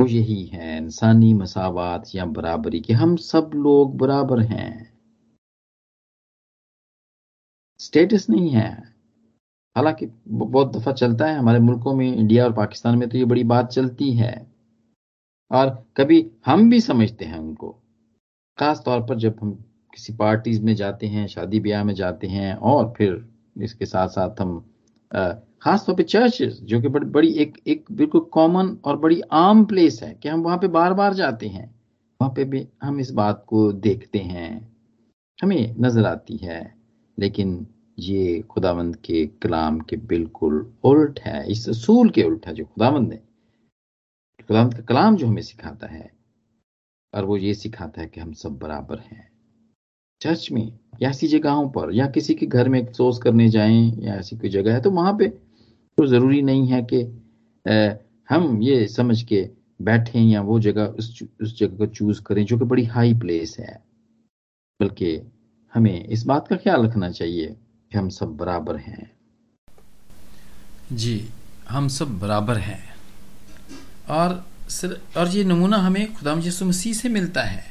वो 0.00 0.06
यही 0.06 0.46
है, 0.46 0.78
इंसानी 0.78 1.34
मसावत 1.34 2.02
या 2.14 2.24
बराबरी 2.24 2.80
कि, 2.80 2.92
हम 2.92 3.16
सब 3.16 3.50
लोग 3.54 3.98
बराबर 3.98 4.40
हैं। 4.40 4.92
स्टेटस 7.80 8.30
नहीं 8.30 8.50
है। 8.50 8.82
हालाँकि 9.76 10.06
बहुत 10.28 10.76
दफ़ा 10.76 10.92
चलता 10.92 11.26
है, 11.26 11.38
हमारे 11.38 11.58
मुल्कों 11.58 11.94
में, 11.94 12.16
इंडिया 12.16 12.44
और 12.44 12.52
पाकिस्तान 12.52 12.98
में 12.98 13.08
तो 13.08 13.18
ये 13.18 13.24
बड़ी 13.24 13.44
बात 13.44 13.70
चलती 13.70 14.12
है। 14.12 14.52
और 15.50 15.86
कभी 15.96 16.30
हम 16.46 16.70
भी 16.70 16.80
समझते 16.80 17.24
हैं 17.24 17.38
उनको 17.38 17.82
खास 18.58 18.82
तौर 18.84 19.00
पर 19.00 19.16
जब 19.16 19.36
हम 19.42 19.52
किसी 19.94 20.12
पार्टीज़ 20.12 20.62
में 20.62 20.74
जाते 20.76 21.06
हैं, 21.06 21.26
शादी 21.26 21.60
ब्याह 21.60 21.84
में 21.84 21.94
जाते 21.94 22.26
हैं, 22.26 22.54
और 22.54 22.94
फिर 22.98 23.31
इसके 23.56 23.86
साथ 23.86 24.08
साथ 24.08 24.40
हम 24.40 24.58
खास 25.62 25.84
तौर 25.86 25.96
पे 25.96 26.02
चर्चेस 26.04 26.58
जो 26.62 26.80
कि 26.80 26.88
बड़ी 26.88 27.06
बड़ी 27.08 27.32
एक 27.34 27.56
एक 27.66 27.84
बिल्कुल 27.92 28.20
कॉमन 28.32 28.76
और 28.84 28.96
बड़ी 28.96 29.20
आम 29.32 29.64
प्लेस 29.64 30.02
है 30.02 30.12
कि 30.14 30.28
हम 30.28 30.42
वहाँ 30.42 30.58
पे 30.58 30.68
बार 30.70 30.94
बार 30.94 31.14
जाते 31.14 31.48
हैं। 31.48 31.66
वहाँ 32.20 32.32
पे 32.36 32.44
भी 32.44 32.66
हम 32.82 33.00
इस 33.00 33.10
बात 33.12 33.44
को 33.48 33.70
देखते 33.72 34.18
हैं। 34.18 34.50
हमें 35.38 35.74
नज़र 35.80 36.06
आती 36.06 36.36
है, 36.36 36.74
लेकिन 37.18 37.66
ये 37.98 38.40
खुदावंद 38.42 38.96
के 38.96 39.26
कलाम 39.42 39.80
के 39.80 39.96
बिल्कुल 39.96 40.72
उल्ट 40.84 41.20
है, 41.20 41.50
इस 41.50 41.68
असूल 41.68 42.10
के 42.10 42.22
उल्ट 42.22 42.46
है 42.46 42.54
जो 42.54 42.64
खुदावंद 42.64 43.08
ने 43.08 43.16
खुदावंद 44.40 44.74
का 44.74 44.82
कलाम 44.84 45.16
जो 45.16 45.26
हमें 45.26 45.42
सिखाता 45.42 45.86
है, 45.86 46.10
और 47.12 47.24
वो 47.24 47.36
ये 47.36 47.54
सिखाता 47.54 48.00
है 48.00 48.06
कि 48.06 48.20
हम 48.20 48.32
सब 48.34 48.58
बराबर 48.58 48.98
हैं। 49.00 49.31
चर्च 50.22 50.48
में 50.52 50.72
या 51.02 51.10
ऐसी 51.10 51.28
जगहों 51.28 51.68
पर, 51.70 51.92
या 51.94 52.06
किसी 52.06 52.34
के 52.34 52.46
घर 52.46 52.68
में 52.68 52.80
अफसोस 52.86 53.18
करने 53.18 53.48
जाएँ, 53.48 53.92
या 53.98 54.14
ऐसी 54.14 54.36
कोई 54.36 54.50
जगह 54.50 54.74
है 54.74 54.80
तो 54.80 54.90
वहाँ 54.90 55.12
पे 55.18 55.28
तो 55.98 56.06
ज़रूरी 56.06 56.42
नहीं 56.42 56.66
है 56.68 56.82
कि 56.82 57.00
हम 58.28 58.62
ये 58.62 58.86
समझ 58.88 59.22
के 59.22 59.48
बैठे 59.82 60.18
या 60.18 60.40
वो 60.42 60.58
जगह 60.60 60.84
उस 60.84 61.22
उस 61.42 61.58
जगह 61.58 61.76
को 61.76 61.86
चूज़ 61.86 62.20
करें 62.22 62.44
जो 62.44 62.58
कि 62.58 62.64
बड़ी 62.64 62.84
हाई 62.84 63.14
प्लेस 63.14 63.56
है। 63.60 63.82
बल्कि 64.80 65.16
हमें 65.74 66.04
इस 66.04 66.24
बात 66.26 66.48
का 66.48 66.56
ख्याल 66.56 66.86
रखना 66.86 67.10
चाहिए 67.10 67.46
कि 67.46 67.98
हम 67.98 68.08
सब 68.08 68.36
बराबर 68.36 68.76
हैं। 68.76 69.10
जी, 70.92 71.28
हम 71.68 71.88
सब 71.88 72.18
बराबर 72.18 72.58
हैं। 72.58 72.82
और 74.10 74.44
सर, 74.68 75.00
और 75.16 75.28
ये 75.28 75.44
नमूना 75.44 75.76
हमें 75.76 76.14
खुदाम 76.14 76.40
यसु 76.40 76.64
मसीह 76.64 76.92
से 76.92 77.08
मिलता 77.08 77.42
है। 77.42 77.64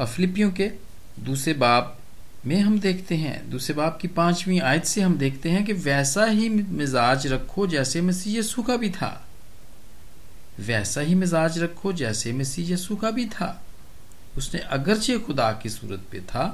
और 0.00 0.06
फिलिपियों 0.06 0.50
के 0.50 0.70
दूसरे 1.18 1.52
बाप 1.54 1.98
में 2.46 2.60
हम 2.60 2.78
देखते 2.80 3.14
हैं, 3.14 3.50
दूसरे 3.50 3.74
बाप 3.74 3.98
की 4.00 4.08
पांचवी 4.08 4.58
आयत 4.58 4.84
से 4.84 5.00
हम 5.00 5.16
देखते 5.18 5.50
हैं 5.50 5.64
कि 5.64 5.72
वैसा 5.72 6.24
ही 6.24 6.48
मिजाज 6.48 7.26
रखो 7.26 7.66
जैसे 7.66 8.00
मसीह 8.00 8.38
यसु 8.38 8.62
का 8.62 8.76
भी 8.76 8.90
था। 8.90 9.26
वैसा 10.60 11.00
ही 11.00 11.14
मिजाज 11.14 11.58
रखो 11.58 11.92
जैसे 11.92 12.32
मसीह 12.32 12.72
यसु 12.72 12.96
का 12.96 13.10
भी 13.10 13.26
था। 13.26 13.64
उसने 14.36 14.60
अगरचे 14.60 15.18
खुदा 15.18 15.50
की 15.52 15.68
सूरत 15.68 16.02
पे 16.12 16.20
था। 16.20 16.46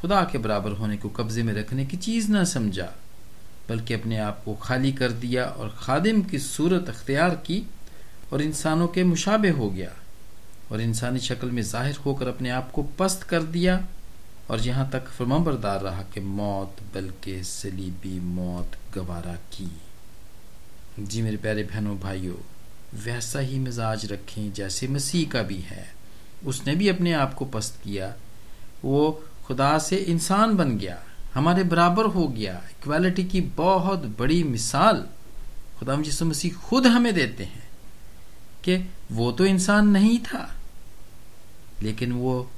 खुदा 0.00 0.22
के 0.32 0.38
बराबर 0.38 0.72
होने 0.72 0.96
को 0.96 1.08
कब्जे 1.08 1.42
में 1.42 1.52
रखने 1.52 1.86
की 1.86 1.96
चीज़ 1.96 2.30
ना 2.30 2.44
समझा, 2.44 2.92
बल्कि 3.68 3.94
अपने 3.94 4.18
आप 4.18 4.42
को 4.44 4.54
खाली 4.54 4.92
कर 4.92 5.12
दिया 5.12 5.44
और 5.44 5.76
खादिम 5.78 6.22
की 6.22 6.38
सूरत 6.38 6.88
अख्तियार 6.88 7.34
की 7.46 7.62
और 8.32 8.42
इंसानों 8.42 8.88
के 8.88 9.04
मुशाबे 9.04 9.50
हो 9.50 9.70
गया। 9.70 9.90
और 10.72 10.80
इंसानी 10.80 11.18
शक्ल 11.20 11.50
में 11.50 11.62
ज़ाहिर 11.62 11.96
होकर 11.96 12.28
अपने 12.28 12.50
आप 12.50 12.70
को 12.70 12.82
पस्त 12.98 13.22
कर 13.22 13.42
दिया 13.42 13.80
और 14.50 14.60
यहाँ 14.60 14.88
तक 14.90 15.08
फरमाबरदार 15.08 15.80
रहा 15.80 16.02
कि 16.14 16.20
मौत, 16.20 16.76
बल्कि 16.94 17.42
सलीबी 17.44 18.18
मौत 18.20 18.76
गवारा 18.94 19.34
की। 19.54 19.70
जी 21.00 21.22
मेरे 21.22 21.36
प्यारे 21.36 21.62
बहनों, 21.64 21.98
भाइयों, 22.00 22.36
वैसा 22.96 23.38
ही 23.40 23.58
मिजाज 23.58 24.06
रखें 24.12 24.52
जैसे 24.52 24.88
मसीह 24.88 25.28
का 25.30 25.42
भी 25.42 25.58
है। 25.62 25.86
उसने 26.46 26.74
भी 26.76 26.88
अपने 26.88 27.12
आप 27.12 27.34
को 27.34 27.44
पस्त 27.46 27.80
किया। 27.84 28.14
वो 28.84 29.10
खुदा 29.46 29.78
से 29.78 29.96
इंसान 29.96 30.56
बन 30.56 30.76
गया। 30.78 30.98
हमारे 31.34 31.64
बराबर 31.64 32.04
हो 32.06 32.26
गया। 32.28 32.52
इक्वालिटी 32.70 33.24
की 33.24 33.40
बहुत 33.56 34.04
बड़ी 34.18 34.42
मिसाल 34.44 35.04
खुदा 35.78 35.96
जिस 36.02 36.22
मसीह 36.22 36.54
खुद 36.60 36.86
हमें 36.86 37.12
देते 37.14 37.44
हैं 37.44 37.66
कि 38.64 38.76
वो 39.12 39.30
तो 39.32 39.46
इंसान 39.46 39.88
नहीं 39.88 40.18
था। 40.20 40.48
लेकिन 41.82 42.12
वो 42.12 42.50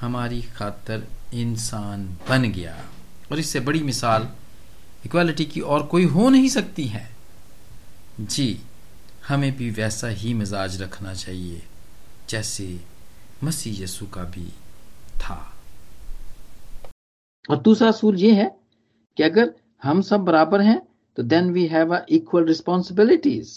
हमारी 0.00 0.40
खातर 0.54 1.06
इंसान 1.34 2.06
बन 2.28 2.50
गया। 2.52 2.76
और 3.32 3.38
इससे 3.38 3.60
बड़ी 3.60 3.82
मिसाल 3.82 4.28
इक्वालिटी 5.06 5.44
की 5.44 5.60
और 5.62 5.86
कोई 5.86 6.04
हो 6.06 6.28
नहीं 6.28 6.48
सकती 6.48 6.84
है। 6.86 7.08
जी, 8.20 8.60
हमें 9.28 9.52
भी 9.56 9.70
वैसा 9.70 10.08
ही 10.10 10.34
मिजाज 10.34 10.80
रखना 10.82 11.14
चाहिए, 11.14 11.62
जैसे 12.28 12.80
मसीह 13.44 13.82
यसु 13.82 14.06
का 14.06 14.24
भी 14.26 14.46
था। 15.18 15.36
और 17.44 17.56
दूसरा 17.58 17.88
असूल 17.88 18.16
ये 18.16 18.32
है 18.34 18.50
कि 19.16 19.22
अगर 19.22 19.54
हम 19.82 20.00
सब 20.02 20.20
बराबर 20.20 20.60
हैं 20.60 20.80
तो 21.16 21.22
then 21.24 21.50
we 21.52 21.66
have 21.66 21.94
equal 21.96 22.44
responsibilities 22.44 23.52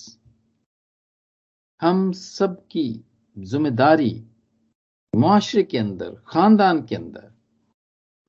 हम 1.82 2.12
सब 2.14 2.58
की 2.72 3.04
ज़िम्मेदारी 3.38 4.12
मुआरे 5.16 5.64
के 5.64 5.78
अंदर 5.78 6.22
खानदान 6.28 6.82
के 6.82 6.96
अंदर 6.96 7.32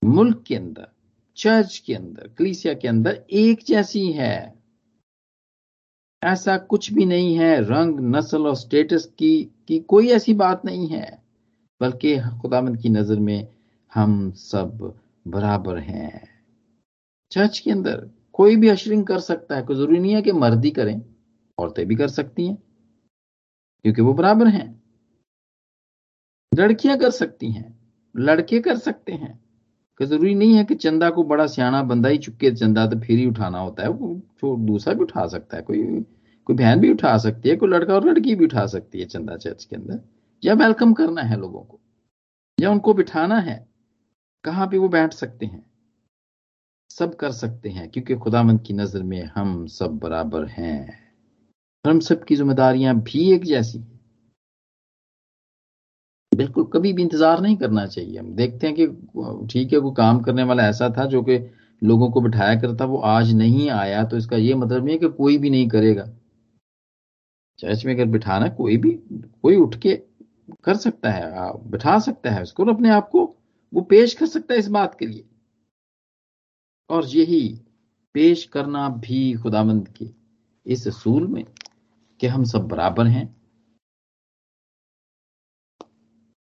मुल्क 0.04 0.44
के 0.46 0.54
अंदर 0.54 0.88
चर्च 1.36 1.78
के 1.78 1.94
अंदर 1.94 2.28
कलीसिया 2.38 2.74
के 2.74 2.88
अंदर 2.88 3.24
एक 3.30 3.64
जैसी 3.66 4.12
है 4.12 4.54
ऐसा 6.24 6.58
कुछ 6.58 6.92
भी 6.92 7.04
नहीं 7.04 7.38
है 7.38 7.60
रंग 7.60 8.16
नस्ल 8.16 8.46
और 8.46 8.56
स्टेटस 8.56 9.06
की 9.18 9.50
की 9.68 9.78
कोई 9.78 10.08
ऐसी 10.08 10.34
बात 10.34 10.64
नहीं 10.64 10.88
है 10.88 11.22
बल्कि 11.80 12.20
खुदामंद 12.42 12.82
की 12.82 12.88
नज़र 12.88 13.18
में 13.18 13.48
हम 13.94 14.32
सब 14.32 14.94
बराबर 15.28 15.78
हैं 15.78 16.28
चर्च 17.30 17.58
के 17.58 17.70
अंदर 17.70 18.10
कोई 18.32 18.56
भी 18.56 18.68
अशरिंग 18.68 19.06
कर 19.06 19.20
सकता 19.20 19.56
है 19.56 19.62
कोई 19.62 19.76
ज़रूरी 19.76 19.98
नहीं 19.98 20.14
है 20.14 20.22
कि 20.22 20.32
मर्द 20.32 20.70
करें 20.76 21.02
औरतें 21.58 21.86
भी 21.86 21.94
कर 21.94 22.08
सकती 22.08 22.46
हैं 22.46 22.56
क्योंकि 23.84 24.02
वो 24.02 24.12
बराबर 24.12 24.46
हैं 24.46 24.81
लड़कियाँ 26.52 26.96
कर 26.98 27.10
सकती 27.10 27.50
हैं, 27.50 27.74
लड़के 28.14 28.58
कर 28.60 28.76
सकते 28.78 29.12
हैं। 29.12 29.38
कि 30.00 30.06
ज़रूरी 30.06 30.34
नहीं 30.34 30.54
है 30.54 30.64
कि 30.64 30.74
चंदा 30.74 31.08
को 31.10 31.22
बड़ा 31.24 31.46
सियाना 31.46 31.82
बंदा 31.82 32.08
ही 32.08 32.18
चुके 32.18 32.50
चंदा 32.52 32.86
तो 32.86 32.98
फिर 33.00 33.18
ही 33.18 33.26
उठाना 33.26 33.58
होता 33.60 33.82
है। 33.82 33.88
वो 33.88 34.56
दूसरा 34.66 34.94
भी 34.94 35.02
उठा 35.02 35.26
सकता 35.26 35.56
है, 35.56 35.62
कोई 35.62 35.82
कोई 36.46 36.56
बहन 36.56 36.80
भी 36.80 36.90
उठा 36.92 37.16
सकती 37.18 37.48
है, 37.48 37.56
कोई 37.56 37.68
लड़का 37.68 37.94
और 37.94 38.08
लड़की 38.08 38.34
भी 38.34 38.44
उठा 38.44 38.66
सकती 38.66 39.00
है 39.00 39.06
चंदा 39.06 39.36
चर्च 39.36 39.64
के 39.64 39.76
अंदर। 39.76 40.00
या 40.42 40.54
वेलकम 40.54 40.92
करना 40.92 41.22
है 41.22 41.38
लोगों 41.40 41.60
को, 41.60 41.80
या 42.58 42.70
उनको 42.70 42.94
बिठाना 42.94 43.38
है। 43.40 43.56
कहाँ 44.44 44.66
पे 44.66 44.78
वो 44.78 44.88
बैठ 44.88 45.12
सकते 45.12 45.46
हैं? 45.46 45.64
सब 46.90 47.14
कर 47.16 47.32
सकते 47.32 47.68
हैं, 47.68 47.88
क्योंकि 47.90 48.14
खुदामंद 48.16 48.60
की 48.60 48.74
नज़र 48.74 49.02
में 49.02 49.22
हम 49.34 49.66
सब 49.68 49.98
बराबर 49.98 50.46
हैं। 50.48 50.98
हम 51.84 52.00
सब 52.00 52.24
की 52.24 52.36
जिम्मेदारियाँ 52.36 52.94
भी 52.96 53.32
एक 53.32 53.44
जैसी 53.44 53.78
हैं। 53.78 53.91
बिल्कुल, 56.32 56.64
कभी 56.72 56.92
भी 56.92 57.02
इंतज़ार 57.02 57.40
नहीं 57.40 57.56
करना 57.56 57.86
चाहिए। 57.86 58.18
हम 58.18 58.34
देखते 58.34 58.66
हैं 58.66 58.76
कि, 58.76 58.86
ठीक 59.46 59.72
है 59.72 59.78
कोई 59.80 59.92
काम 59.96 60.20
करने 60.22 60.42
वाला 60.42 60.66
ऐसा 60.68 60.88
था 60.98 61.04
जो 61.06 61.22
कि 61.22 61.38
लोगों 61.82 62.10
को 62.10 62.20
बिठाया 62.20 62.60
करता 62.60 62.84
वो 62.84 62.98
आज 63.08 63.32
नहीं 63.34 63.68
आया 63.70 64.02
तो 64.04 64.16
इसका 64.16 64.36
ये 64.36 64.54
मतलब 64.54 64.84
नहीं 64.84 64.94
है 64.94 64.98
कि 65.00 65.08
कोई 65.16 65.38
भी 65.38 65.50
नहीं 65.50 65.68
करेगा। 65.68 66.04
चर्च 67.58 67.84
में 67.86 67.94
अगर 67.94 68.04
बिठाना, 68.06 68.48
कोई 68.50 68.76
भी, 68.76 68.90
कोई 69.42 69.56
उठ 69.56 69.74
के 69.76 69.94
कर 70.64 70.76
सकता 70.76 71.10
है 71.10 71.52
बिठा 71.70 71.98
सकता 71.98 72.30
है 72.30 72.42
उसको 72.42 72.64
अपने 72.66 72.90
आप 72.90 73.08
को 73.10 73.24
वो 73.72 73.80
पेश 73.90 74.14
कर 74.14 74.26
सकता 74.26 74.54
है 74.54 74.60
इस 74.60 74.68
बात 74.68 74.94
के 74.98 75.06
लिए। 75.06 75.24
और 76.90 77.06
यही 77.06 77.48
पेश 78.14 78.44
करना 78.44 78.88
भी 79.00 79.32
खुदामंद 79.34 79.88
के 79.90 80.06
इस 80.66 80.86
असूल 80.88 81.26
में 81.26 81.44
कि 82.20 82.26
हम 82.26 82.44
सब 82.44 82.66
बराबर 82.68 83.06
हैं 83.06 83.24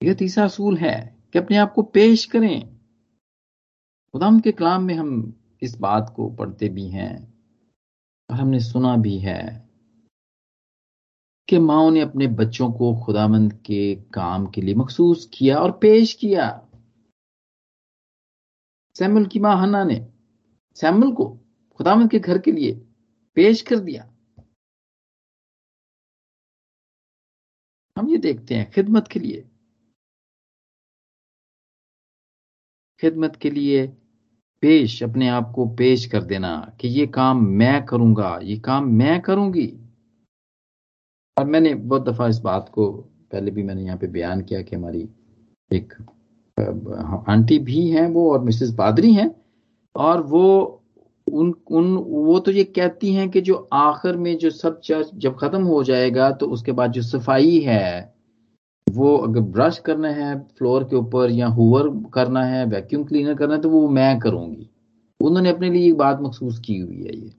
यह 0.04 0.14
तीसरा 0.14 0.44
असूल 0.46 0.78
है 0.78 1.20
कि 1.34 1.40
अपने 1.40 1.58
आप 1.58 1.74
को 1.74 1.82
पेश 1.82 2.26
करें। 2.26 2.78
खुदाम 4.14 4.40
के 4.40 4.52
कलाम 4.52 4.84
में 4.84 4.94
हम 4.96 5.12
इस 5.62 5.76
बात 5.76 6.14
को 6.16 6.30
पढ़ते 6.30 6.70
भी 6.70 6.88
हैं 6.90 7.34
और 8.30 8.36
हमने 8.36 8.60
सुना 8.60 8.98
भी 8.98 9.18
है 9.20 9.70
कि 11.50 11.60
माओ 11.60 11.90
ने 11.90 12.02
अपने 12.02 12.28
बच्चों 12.28 12.72
को 12.72 13.04
खुदामंद 13.06 13.54
के 13.54 13.96
काम 13.96 14.48
के 14.48 14.62
लिए 14.62 14.76
मखसूस 14.76 15.30
किया 15.34 15.58
और 15.58 15.72
पेश 15.72 16.14
किया। 16.14 16.68
सैमुल 18.96 19.26
की 19.26 19.40
माँ 19.40 19.62
हन्ना 19.62 19.84
ने 19.84 20.14
सैमुल 20.76 21.16
को 21.16 21.40
खुदामंद 21.78 22.12
के 22.12 22.20
घर 22.20 22.38
के 22.38 22.52
लिए 22.52 22.74
पेश 23.36 23.62
कर 23.62 23.80
दिया। 23.80 24.10
हम 27.98 28.10
ये 28.10 28.18
देखते 28.18 28.56
हैं 28.56 28.72
खिदमत 28.72 29.08
के 29.08 29.20
लिए 29.20 29.51
खिदमत 33.02 33.36
के 33.36 33.50
लिए 33.50 33.88
पेश, 34.64 35.04
अपने 35.04 35.28
आप 35.30 35.52
को 35.56 35.66
पेश 35.66 36.06
कर 36.06 36.24
देना 36.24 36.74
कि 36.80 36.88
ये 36.88 37.08
काम 37.08 37.46
मैं 37.48 37.86
करूँगा, 37.86 38.40
ये 38.44 38.58
काम 38.58 38.88
मैं 38.88 39.20
करूँगी। 39.22 39.68
और 41.38 41.46
मैंने 41.46 41.74
बहुत 41.76 42.10
दफ़ा 42.10 42.28
इस 42.28 42.40
बात 42.40 42.70
को, 42.70 42.92
पहले 43.32 43.52
भी 43.52 43.64
मैंने 43.64 43.84
यहाँ 43.84 43.98
पे 43.98 44.08
बयान 44.08 44.42
किया 44.42 44.62
कि 44.62 44.76
हमारी 44.76 45.08
एक 45.72 45.94
आंटी 47.30 47.60
भी 47.60 47.88
हैं 47.90 48.08
वो 48.08 48.32
और 48.32 48.44
मिसेस 48.44 48.74
पादरी 48.78 49.14
हैं 49.14 49.36
और 49.96 50.22
वो, 50.22 50.84
उन 51.28 51.54
उन, 51.72 51.96
वो 51.98 52.40
तो 52.40 52.52
ये 52.52 52.64
कहती 52.64 53.14
हैं 53.14 53.30
कि 53.30 53.42
जो 53.42 53.56
आखिर 53.74 54.18
में 54.18 54.38
जो 54.38 54.50
सब 54.50 54.80
चर्च 54.80 55.12
जब 55.16 55.38
खत्म 55.40 55.64
हो 55.64 55.84
जाएगा 55.84 56.32
तो 56.32 56.46
उसके 56.46 56.72
बाद 56.72 56.92
जो 56.92 57.02
सफ़ाई 57.02 57.60
है 57.60 58.11
वो 58.92 59.16
अगर 59.18 59.42
ब्रश 59.52 59.78
करना 59.80 60.10
है 60.10 60.40
फ्लोर 60.58 60.84
के 60.84 60.96
ऊपर 60.96 61.32
या 61.32 61.48
हुवर 61.50 61.90
करना 62.14 62.44
है 62.46 62.66
वैक्यूम 62.66 63.04
क्लीनर 63.04 63.36
करना 63.36 63.56
है 63.56 63.62
तो 63.62 63.70
वो 63.70 63.88
मैं 63.90 64.20
करूँगी। 64.20 64.70
उन्होंने 65.20 65.50
अपने 65.50 65.70
लिए 65.70 65.88
एक 65.88 65.98
बात 65.98 66.22
महसूस 66.22 66.60
की 66.60 66.78
हुई 66.78 67.04
है 67.04 67.16
ये। 67.18 67.32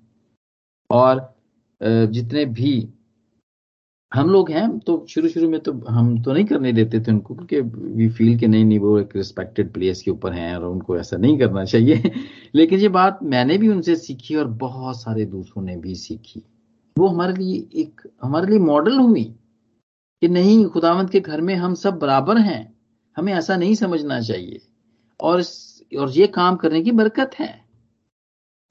और 0.90 1.28
जितने 1.80 2.44
भी 2.46 2.72
हम 4.12 4.28
लोग 4.30 4.50
हैं 4.50 4.78
तो 4.78 5.04
शुरू 5.08 5.28
शुरू 5.28 5.48
में 5.50 5.58
तो 5.60 5.72
हम 5.88 6.22
तो 6.22 6.32
नहीं 6.32 6.44
करने 6.44 6.72
देते 6.72 7.00
थे 7.00 7.12
उनको, 7.12 7.34
क्योंकि 7.34 7.60
वी 7.96 8.08
फील 8.08 8.38
के 8.38 8.46
नहीं 8.46 8.64
नहीं, 8.64 8.78
वो 8.78 8.98
एक 8.98 9.16
रिस्पेक्टेड 9.16 9.72
प्लेस 9.72 10.02
के 10.02 10.10
ऊपर 10.10 10.32
हैं 10.32 10.56
और 10.56 10.64
उनको 10.64 10.96
ऐसा 10.98 11.16
नहीं 11.16 11.38
करना 11.38 11.64
चाहिए। 11.64 12.10
लेकिन 12.54 12.78
ये 12.78 12.88
बात 12.88 13.18
मैंने 13.22 13.58
भी 13.58 13.68
उनसे 13.68 13.96
सीखी 13.96 14.34
और 14.36 14.48
बहुत 14.60 15.00
सारे 15.00 15.24
दूसरों 15.26 15.62
ने 15.64 15.76
भी 15.76 15.94
सीखी। 15.94 16.42
वो 16.96 17.06
हमारे 17.06 17.34
लिए 17.34 17.66
एक, 17.74 18.00
हमारे 18.22 18.46
लिए 18.46 18.58
मॉडल 18.58 18.98
हुई। 18.98 19.24
कि 20.22 20.28
नहीं, 20.28 20.66
खुदावंत 20.66 21.10
के 21.10 21.20
घर 21.20 21.40
में 21.40 21.54
हम 21.54 21.74
सब 21.74 21.98
बराबर 21.98 22.38
हैं। 22.38 22.78
हमें 23.16 23.32
ऐसा 23.32 23.56
नहीं 23.56 23.74
समझना 23.74 24.20
चाहिए। 24.20 24.60
और 25.20 25.42
और 25.98 26.10
ये 26.10 26.26
काम 26.26 26.56
करने 26.56 26.82
की 26.82 26.92
बरकत 26.92 27.30
है। 27.38 27.64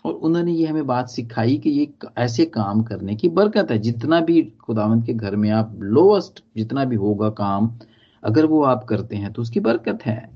और 0.06 0.14
उन्होंने 0.14 0.52
ये 0.52 0.68
हमें 0.68 0.88
बात 0.88 1.10
सिखाई 1.10 1.58
कि 1.58 1.70
ये 1.70 1.94
ऐसे 2.18 2.46
काम 2.46 2.84
करने 2.84 3.16
की 3.16 3.30
बरकत 3.30 3.72
है। 3.72 3.78
जितना 3.78 4.20
भी 4.22 4.42
खुदावंत 4.44 5.06
के 5.06 5.14
घर 5.14 5.36
में 5.36 5.50
आप 5.50 5.76
लोएस्ट 5.80 6.44
जितना 6.58 6.86
भी 6.86 6.96
होगा 6.96 7.30
काम, 7.30 7.80
अगर 8.24 8.46
वो 8.46 8.64
आप 8.64 8.84
करते 8.84 9.16
हैं 9.16 9.34
तो 9.34 9.42
उसकी 9.42 9.60
बरकत 9.60 10.00
है। 10.06 10.30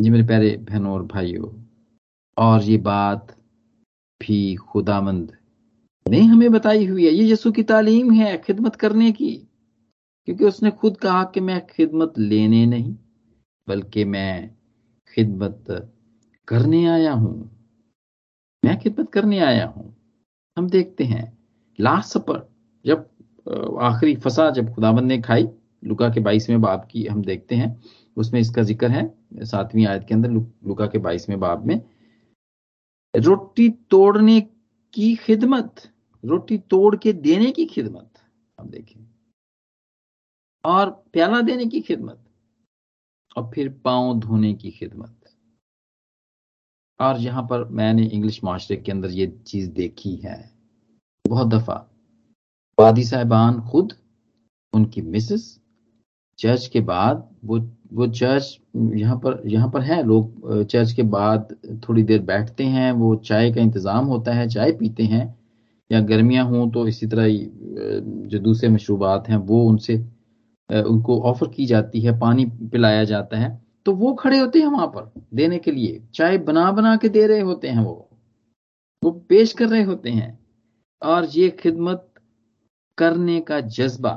जी 0.00 0.10
मेरे 0.10 0.26
प्यारे 0.26 0.56
बहनों 0.56 0.92
और 0.92 1.02
भाइयों, 1.02 1.62
और 2.38 2.62
ये 2.62 2.76
बात 2.78 3.36
भी 4.20 4.54
खुदामंद 4.54 5.36
ने 6.06 6.20
हमें 6.20 6.50
बताई 6.52 6.86
हुई 6.86 7.04
है, 7.06 7.12
ये 7.12 7.30
यसु 7.32 7.52
की 7.52 7.62
तालीम 7.62 8.12
है, 8.12 8.36
खिदमत 8.38 8.76
करने 8.76 9.10
की। 9.12 9.34
क्योंकि 10.28 10.44
उसने 10.44 10.70
खुद 10.70 10.96
कहा 10.96 11.22
कि 11.24 11.40
मैं 11.40 11.60
खिदमत 11.66 12.18
लेने 12.18 12.64
नहीं, 12.66 12.94
बल्कि 13.68 14.04
मैं 14.04 14.50
खिदमत 15.14 15.64
करने 16.48 16.84
आया 16.86 17.12
हूँ। 17.12 17.34
मैं 18.64 18.78
खिदमत 18.78 19.10
करने 19.12 19.38
आया 19.38 19.66
हूँ। 19.66 19.94
हम 20.56 20.68
देखते 20.68 21.04
हैं, 21.04 21.38
लास्ट 21.78 22.12
सपर 22.12 22.48
जब 22.84 23.08
आखिरी 23.82 24.14
फसा 24.16 24.50
जब 24.50 24.74
खुदाबंद 24.74 25.06
ने 25.06 25.20
खाई, 25.20 25.48
लुका 25.84 26.08
के 26.08 26.20
बाईसवें 26.20 26.60
बाप 26.60 26.86
की 26.90 27.04
हम 27.06 27.22
देखते 27.22 27.54
हैं, 27.54 27.80
उसमें 28.16 28.40
इसका 28.40 28.62
ज़िक्र 28.62 28.88
है, 28.88 29.14
सातवीं 29.42 29.86
आयत 29.86 30.04
के 30.08 30.14
अंदर 30.14 30.30
लुका 30.30 30.86
के 30.86 30.98
बाईसवें 30.98 31.38
बाप 31.40 31.64
में, 31.66 31.80
रोटी 33.14 33.68
तोड़ने 33.90 34.40
की 34.94 35.14
खिदमत। 35.16 35.88
रोटी 36.24 36.58
तोड़ 36.70 36.96
के 36.96 37.12
देने 37.12 37.50
की 37.52 37.64
खिदमत 37.66 38.20
हम 38.58 38.68
देखें। 38.68 39.00
और 40.64 40.90
प्याला 41.12 41.40
देने 41.40 41.66
की 41.66 41.80
खिदमत, 41.80 42.18
और 43.36 43.50
फिर 43.54 43.68
पाँव 43.84 44.18
धोने 44.20 44.52
की 44.54 44.70
खिदमत। 44.70 45.18
और 47.00 47.18
यहाँ 47.20 47.42
पर 47.42 47.64
मैंने 47.70 48.04
इंग्लिश 48.06 48.42
माशरे 48.44 48.76
के 48.76 48.92
अंदर 48.92 49.10
ये 49.10 49.26
चीज़ 49.46 49.70
देखी 49.70 50.14
है, 50.16 50.38
बहुत 51.24 51.48
दफ़ा, 51.48 51.74
वादी 52.78 53.04
साहबान 53.04 53.60
खुद, 53.62 53.92
उनकी 54.72 55.02
मिसेस, 55.02 55.58
चर्च 56.38 56.66
के 56.66 56.80
बाद, 56.82 57.28
वो 57.44 57.58
वो 57.92 58.06
चर्च 58.08 58.58
यहाँ 58.76 59.16
पर 59.18 59.42
यहाँ 59.46 59.70
पर 59.70 59.80
है, 59.82 60.02
लोग 60.02 60.64
चर्च 60.64 60.92
के 60.92 61.02
बाद 61.02 61.56
थोड़ी 61.88 62.02
देर 62.02 62.22
बैठते 62.22 62.64
हैं, 62.64 62.90
वो 62.92 63.14
चाय 63.16 63.52
का 63.52 63.60
इंतज़ाम 63.60 64.06
होता 64.06 64.32
है, 64.32 64.48
चाय 64.48 64.72
पीते 64.72 65.02
हैं 65.04 65.26
या 65.92 66.00
गर्मियाँ 66.02 66.44
हों 66.46 66.70
तो 66.70 66.86
इसी 66.88 67.06
तरह 67.06 67.28
जो 68.28 68.38
दूसरे 68.38 68.68
मशरूबात 68.68 69.28
हैं, 69.28 69.36
वो 69.36 69.62
उनसे 69.68 69.96
उनको 70.70 71.20
ऑफ़र 71.22 71.48
की 71.48 71.66
जाती 71.66 72.00
है, 72.00 72.18
पानी 72.20 72.44
पिलाया 72.46 73.04
जाता 73.04 73.38
है। 73.38 73.50
तो 73.86 73.92
वो 73.94 74.12
खड़े 74.14 74.38
होते 74.38 74.58
हैं 74.58 74.66
वहाँ 74.66 74.86
पर 74.88 75.12
देने 75.34 75.58
के 75.58 75.70
लिए। 75.70 76.02
चाय 76.14 76.38
बना 76.40 76.70
बना 76.72 76.96
के 76.96 77.08
दे 77.08 77.26
रहे 77.26 77.40
होते 77.40 77.68
हैं 77.68 77.84
वो। 77.84 78.08
वो 79.02 79.10
पेश 79.28 79.52
कर 79.52 79.68
रहे 79.68 79.82
होते 79.82 80.10
हैं। 80.10 80.38
और 81.02 81.24
ये 81.26 81.48
खिदमत 81.50 82.08
करने 82.98 83.40
का 83.40 83.60
जज्बा, 83.60 84.14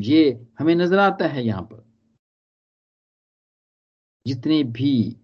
ये 0.00 0.46
हमें 0.58 0.74
नज़र 0.74 0.98
आता 0.98 1.26
है 1.26 1.44
यहाँ 1.46 1.62
पर। 1.62 1.84
जितने 4.26 4.62
भी 4.64 5.16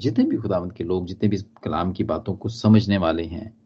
जितने 0.00 0.24
भी 0.24 0.36
खुदावंत 0.36 0.72
के 0.72 0.84
लोग, 0.84 1.06
जितने 1.06 1.28
भी 1.28 1.36
कलाम 1.62 1.92
की 1.92 2.04
बातों 2.04 2.34
को 2.36 2.48
समझने 2.48 2.98
वाले 2.98 3.24
हैं 3.24 3.57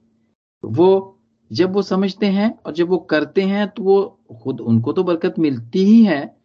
वो 0.64 1.18
जब 1.50 1.72
वो 1.72 1.82
समझते 1.82 2.26
हैं 2.26 2.58
और 2.58 2.72
जब 2.72 2.88
वो 2.88 2.98
करते 2.98 3.42
हैं 3.42 3.68
तो 3.68 3.82
वो 3.82 4.18
खुद, 4.42 4.60
उनको 4.60 4.92
तो 4.92 5.04
बरकत 5.04 5.38
मिलती 5.38 5.84
ही 5.84 6.04
है, 6.04 6.36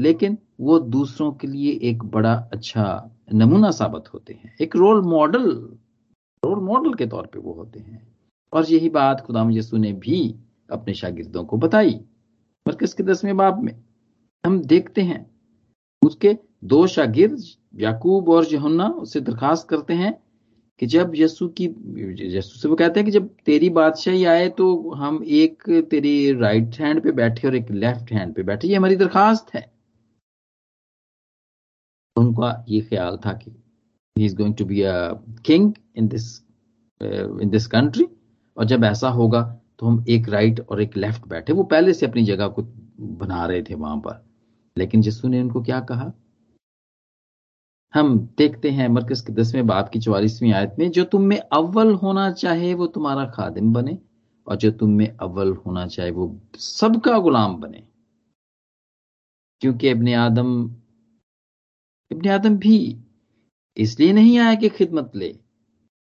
लेकिन 0.00 0.38
वो 0.60 0.78
दूसरों 0.78 1.32
के 1.32 1.46
लिए 1.46 1.72
एक 1.82 2.04
बड़ा 2.04 2.34
अच्छा 2.52 3.10
नमूना 3.34 3.70
साबित 3.70 4.12
होते 4.14 4.32
हैं। 4.32 4.56
एक 4.60 4.76
रोल 4.76 5.02
मॉडल 5.02 5.50
रोल 6.42 6.60
मॉडल 6.60 6.94
के 6.94 7.06
तौर 7.06 7.26
पे 7.26 7.38
वो 7.38 7.52
होते 7.52 7.80
हैं। 7.80 8.06
और 8.52 8.70
यही 8.70 8.88
बात 8.88 9.20
खुदाम 9.20 9.50
यसू 9.50 9.76
ने 9.76 9.92
भी 9.92 10.34
अपने 10.70 10.94
शागिर्दों 10.94 11.44
को 11.44 11.56
बताई, 11.56 11.94
मरकज 12.66 12.92
के 12.92 13.02
दसवें 13.02 13.36
बाब 13.36 13.62
में। 13.62 13.74
हम 14.44 14.60
देखते 14.60 15.02
हैं, 15.02 15.26
उसके 16.02 16.36
दो 16.64 16.86
शागिर्द, 16.86 17.42
याकूब 17.74 18.28
और 18.28 18.44
जहन्ना 18.44 18.88
उससे 18.88 19.20
दरखास्त 19.20 19.68
करते 19.68 19.94
हैं 19.94 20.12
कि 20.80 20.86
जब 20.86 21.12
यस्सु 21.16 21.48
की 21.60 21.64
यसु 22.36 22.58
से 22.58 22.68
वो 22.68 22.76
कहते 22.76 23.00
हैं 23.00 23.04
कि 23.04 23.10
जब 23.10 23.28
तेरी 23.46 23.68
बादशाही 23.70 24.24
आए 24.24 24.48
तो 24.58 24.90
हम 24.94 25.22
एक 25.26 25.62
तेरी 25.90 26.32
राइट 26.40 26.76
हैंड 26.80 27.02
पे 27.02 27.12
बैठे 27.12 27.48
और 27.48 27.56
एक 27.56 27.70
लेफ़्ट 27.70 28.12
हैंड 28.12 28.34
पे 28.34 28.42
बैठे। 28.42 28.68
ये 28.68 28.74
हमारी 28.76 28.96
दरखास्त 28.96 29.54
है। 29.54 29.70
उनका 32.16 32.64
ये 32.68 32.80
ख्याल 32.80 33.16
था 33.26 33.32
कि 33.32 33.50
he 34.16 34.24
is 34.24 34.36
going 34.36 34.54
to 34.56 34.64
be 34.64 34.80
a 34.82 34.94
king 35.46 35.72
in 35.96 36.08
this 36.08 36.26
in 37.00 37.50
this 37.50 37.66
country 37.66 38.06
और 38.56 38.64
जब 38.64 38.84
ऐसा 38.84 39.08
होगा 39.10 39.42
तो 39.78 39.86
हम 39.86 40.04
एक 40.08 40.28
राइट 40.28 40.60
और 40.60 40.82
एक 40.82 40.96
लेफ़्ट 40.96 41.26
बैठे। 41.28 41.52
वो 41.52 41.62
पहले 41.64 41.92
से 41.92 42.06
अपनी 42.06 42.22
जगह 42.24 42.48
को 42.48 42.62
बना 43.20 43.44
रहे 43.46 43.62
थे 43.62 43.74
वहाँ 43.74 43.96
पर। 43.98 44.24
लेकिन 44.76 45.02
जिसू 45.02 45.28
ने 45.28 45.40
उनको 45.42 45.62
क्या 45.62 45.80
कहा? 45.82 46.12
हम 47.94 48.34
देखते 48.38 48.70
हैं 48.70 48.88
मरकज 48.88 49.20
के 49.20 49.32
दसवें 49.32 49.66
बाप 49.66 49.88
की 49.88 49.98
चौवालीसवीं 50.00 50.52
आयत 50.52 50.76
में, 50.78 50.90
जो 50.90 51.04
तुम 51.04 51.22
में 51.22 51.38
अव्वल 51.38 51.94
होना 51.94 52.32
चाहे, 52.32 52.74
वो 52.74 52.86
तुम्हारा 52.86 53.24
खादिम 53.24 53.72
बने, 53.72 53.98
और 54.46 54.56
जो 54.56 54.70
तुम 54.70 54.90
में 54.90 55.16
अव्वल 55.16 55.52
होना 55.52 55.86
चाहे, 55.86 56.10
वो 56.10 56.40
सबका 56.56 57.18
गुलाम 57.18 57.56
बने। 57.56 57.82
क्योंकि 59.60 59.88
अपने 59.88 60.14
आदम 60.14 60.70
अपने 62.12 62.28
आदम 62.28 62.56
भी 62.56 62.96
इसलिए 63.76 64.12
नहीं 64.12 64.38
आया 64.38 64.54
कि 64.54 64.68
खिदमत 64.68 65.12
ले, 65.16 65.38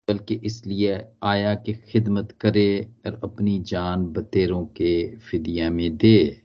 बल्कि 0.08 0.34
इसलिए 0.34 1.04
आया 1.22 1.54
कि 1.54 1.74
खिदमत 1.74 2.32
करे 2.32 2.92
और 3.06 3.20
अपनी 3.24 3.58
जान 3.60 4.06
बतेरों 4.06 4.66
के 4.66 5.16
फिदिया 5.16 5.70
में 5.70 5.96
दे। 5.96 6.42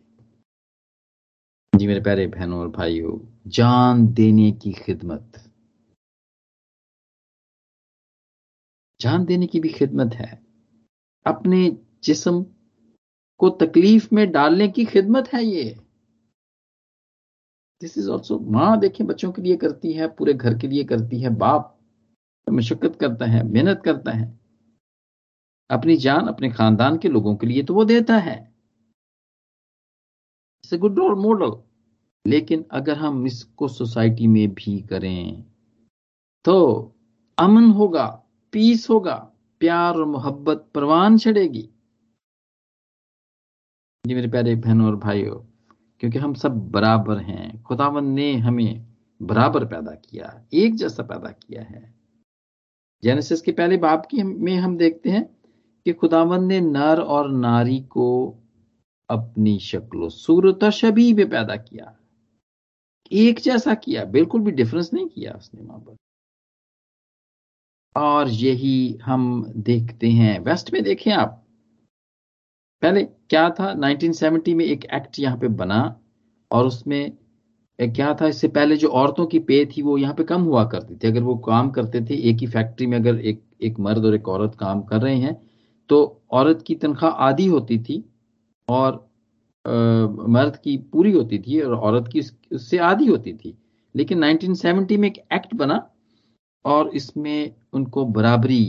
जी 1.76 1.88
मेरे 1.88 2.02
प्यारे 2.02 2.28
बहनों 2.28 2.60
और 2.60 2.69
भाइयों 2.69 3.37
जान 3.47 4.07
देने 4.07 4.51
की 4.51 4.73
खिदमत। 4.73 5.51
जान 9.01 9.25
देने 9.25 9.47
की 9.47 9.60
भी 9.60 9.69
खिदमत 9.69 10.13
है। 10.13 10.43
अपने 11.27 11.77
जिस्म 12.03 12.43
को 13.38 13.49
तकलीफ़ 13.49 14.15
में 14.15 14.31
डालने 14.31 14.67
की 14.67 14.86
खिदमत 14.86 15.27
है 15.27 15.43
ये। 15.43 15.79
दिस 17.81 17.97
इज़ 17.97 18.10
ऑल्सो 18.10 18.39
माँ 18.39 18.79
देखें, 18.79 19.07
बच्चों 19.07 19.31
के 19.31 19.41
लिए 19.41 19.57
करती 19.57 19.93
है, 19.93 20.07
पूरे 20.07 20.33
घर 20.33 20.57
के 20.57 20.67
लिए 20.67 20.83
करती 20.83 21.21
है, 21.21 21.29
बाप 21.29 21.79
मशक्कत 22.49 22.97
करता 23.01 23.25
है, 23.25 23.43
मेहनत 23.43 23.81
करता 23.86 24.12
है। 24.12 24.39
अपनी 25.69 25.95
जान 25.95 26.27
अपने 26.27 26.51
खानदान 26.51 26.97
के 26.97 27.10
लोगों 27.10 27.36
के 27.36 27.47
लिए 27.47 27.63
तो 27.63 27.73
वो 27.73 27.86
देता 27.86 28.17
है। 28.17 28.55
गुड 30.73 30.99
रोल 30.99 31.15
मॉडल 31.15 31.66
लेकिन 32.25 32.65
अगर 32.71 32.97
हम 32.97 33.25
इसको 33.27 33.67
सोसाइटी 33.67 34.27
में 34.27 34.53
भी 34.53 34.80
करें 34.82 35.43
तो 36.45 36.56
अमन 37.38 37.69
होगा, 37.71 38.06
पीस 38.53 38.89
होगा, 38.89 39.15
प्यार 39.62 39.95
और 39.95 40.06
मोहब्बत 40.06 40.67
परवान 40.75 41.17
चढ़ेगी। 41.17 41.69
जी 44.06 44.13
मेरे 44.15 44.27
प्यारे 44.27 44.56
बहनों 44.56 44.88
और 44.88 44.95
भाइयों, 44.95 45.36
क्योंकि 45.99 46.19
हम 46.19 46.34
सब 46.34 46.71
बराबर 46.71 47.17
हैं, 47.17 47.63
खुदावन 47.63 48.06
ने 48.06 48.34
हमें 48.34 48.86
बराबर 49.21 49.65
पैदा 49.65 49.91
किया, 49.91 50.47
एक 50.53 50.75
जैसा 50.75 51.03
पैदा 51.03 51.32
किया 51.32 51.62
है। 51.62 51.93
जेनेसिस 53.03 53.41
के 53.41 53.51
पहले 53.51 53.77
बाप 53.77 54.06
की 54.06 54.23
में 54.23 54.56
हम 54.56 54.77
देखते 54.77 55.10
हैं 55.10 55.25
कि 55.86 55.93
खुदावन 55.93 56.43
ने 56.43 56.60
नर 56.62 57.01
और 57.01 57.32
नारी 57.32 57.80
को 57.80 58.08
अपनी 59.10 59.60
शक्लो, 59.60 60.10
सूरत 60.10 60.63
और 60.63 60.71
शबी 60.71 61.13
में 61.13 61.30
पैदा 61.30 61.56
किया। 61.56 61.95
एक 63.11 63.39
जैसा 63.39 63.73
किया, 63.73 64.03
बिल्कुल 64.05 64.41
भी 64.41 64.51
डिफरेंस 64.51 64.89
नहीं 64.93 65.07
किया 65.07 65.33
उसने 65.33 65.61
वहाँ 65.61 65.79
पर। 65.79 65.95
और 67.95 68.29
यही 68.29 68.97
हम 69.03 69.53
देखते 69.57 70.09
हैं। 70.09 70.39
वेस्ट 70.39 70.73
में 70.73 70.83
देखें 70.83 71.11
आप। 71.11 71.43
पहले 72.81 73.03
क्या 73.03 73.49
था? 73.49 73.73
1970 73.73 74.53
में 74.53 74.65
एक 74.65 74.85
एक्ट 74.85 75.19
यहाँ 75.19 75.37
पे 75.37 75.47
बना 75.47 75.99
और 76.51 76.65
उसमें 76.65 77.11
क्या 77.79 78.13
था? 78.21 78.27
इससे 78.27 78.47
पहले 78.47 78.75
जो 78.77 78.87
औरतों 78.89 79.25
की 79.25 79.39
पे 79.39 79.65
थी 79.65 79.81
वो 79.81 79.97
यहाँ 79.97 80.13
पे 80.13 80.23
कम 80.23 80.41
हुआ 80.41 80.63
करती 80.65 80.95
थी। 80.95 81.07
अगर 81.07 81.23
वो 81.23 81.35
काम 81.37 81.69
करते 81.71 82.01
थे, 82.01 82.15
एक 82.29 82.37
ही 82.37 82.47
फैक्ट्री 82.47 82.87
में 82.87 82.97
अगर 82.97 83.19
एक 83.19 83.43
एक 83.63 83.79
मर्द 83.79 84.05
और 84.05 84.15
एक 84.15 84.27
औरत 84.29 84.55
काम 84.55 84.81
कर 84.81 85.01
रहे 85.01 85.15
हैं 85.15 85.35
तो 85.89 86.21
औरत 86.31 86.63
की 86.67 86.75
तनख्वाह 86.75 87.11
आधी 87.27 87.45
होती 87.47 87.79
थी 87.79 88.03
और 88.67 89.06
मर्द 89.67 90.56
की 90.56 90.77
पूरी 90.91 91.12
होती 91.12 91.39
थी 91.39 91.60
और 91.62 91.75
औरत 91.75 92.10
की 92.13 92.21
उससे 92.51 92.77
आधी 92.77 93.06
होती 93.06 93.34
थी। 93.34 93.58
लेकिन 93.95 94.23
1970 94.23 94.97
में 94.97 95.08
एक 95.10 95.17
एक्ट 95.34 95.53
बना 95.56 95.89
और 96.65 96.89
इसमें 96.95 97.56
उनको 97.73 98.06
बराबरी 98.06 98.63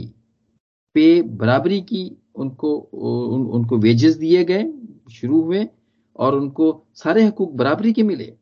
पे 0.95 1.21
बराबरी 1.21 1.81
की 1.81 2.11
उनको 2.35 2.75
उन, 2.75 3.45
उनको 3.45 3.77
वेजेस 3.77 4.15
दिए 4.15 4.43
गए 4.43 4.71
शुरू 5.11 5.41
हुए 5.41 5.67
और 6.15 6.35
उनको 6.35 6.83
सारे 6.95 7.23
हकूक 7.23 7.51
बराबरी 7.51 7.93
के 7.93 8.03
मिले। 8.03 8.33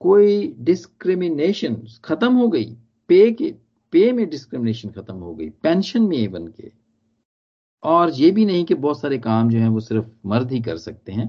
कोई 0.00 0.56
डिस्क्रिमिनेशन 0.60 1.74
खत्म 2.04 2.32
हो 2.34 2.48
गई 2.48 2.74
पे 3.08 3.30
के 3.32 3.54
पे 3.92 4.12
में 4.12 4.28
डिस्क्रिमिनेशन 4.30 4.88
खत्म 4.88 5.14
हो 5.14 5.34
गई 5.34 5.48
पेंशन 5.62 6.02
में 6.02 6.30
बन 6.30 6.46
के। 6.46 6.79
और 7.82 8.10
ये 8.10 8.30
भी 8.30 8.46
नहीं 8.46 8.64
कि 8.64 8.74
बहुत 8.74 9.00
सारे 9.00 9.18
काम 9.18 9.50
जो 9.50 9.58
है 9.58 9.68
वो 9.68 9.80
सिर्फ़ 9.80 10.06
मर्द 10.26 10.52
ही 10.52 10.60
कर 10.60 10.76
सकते 10.76 11.12
हैं। 11.12 11.24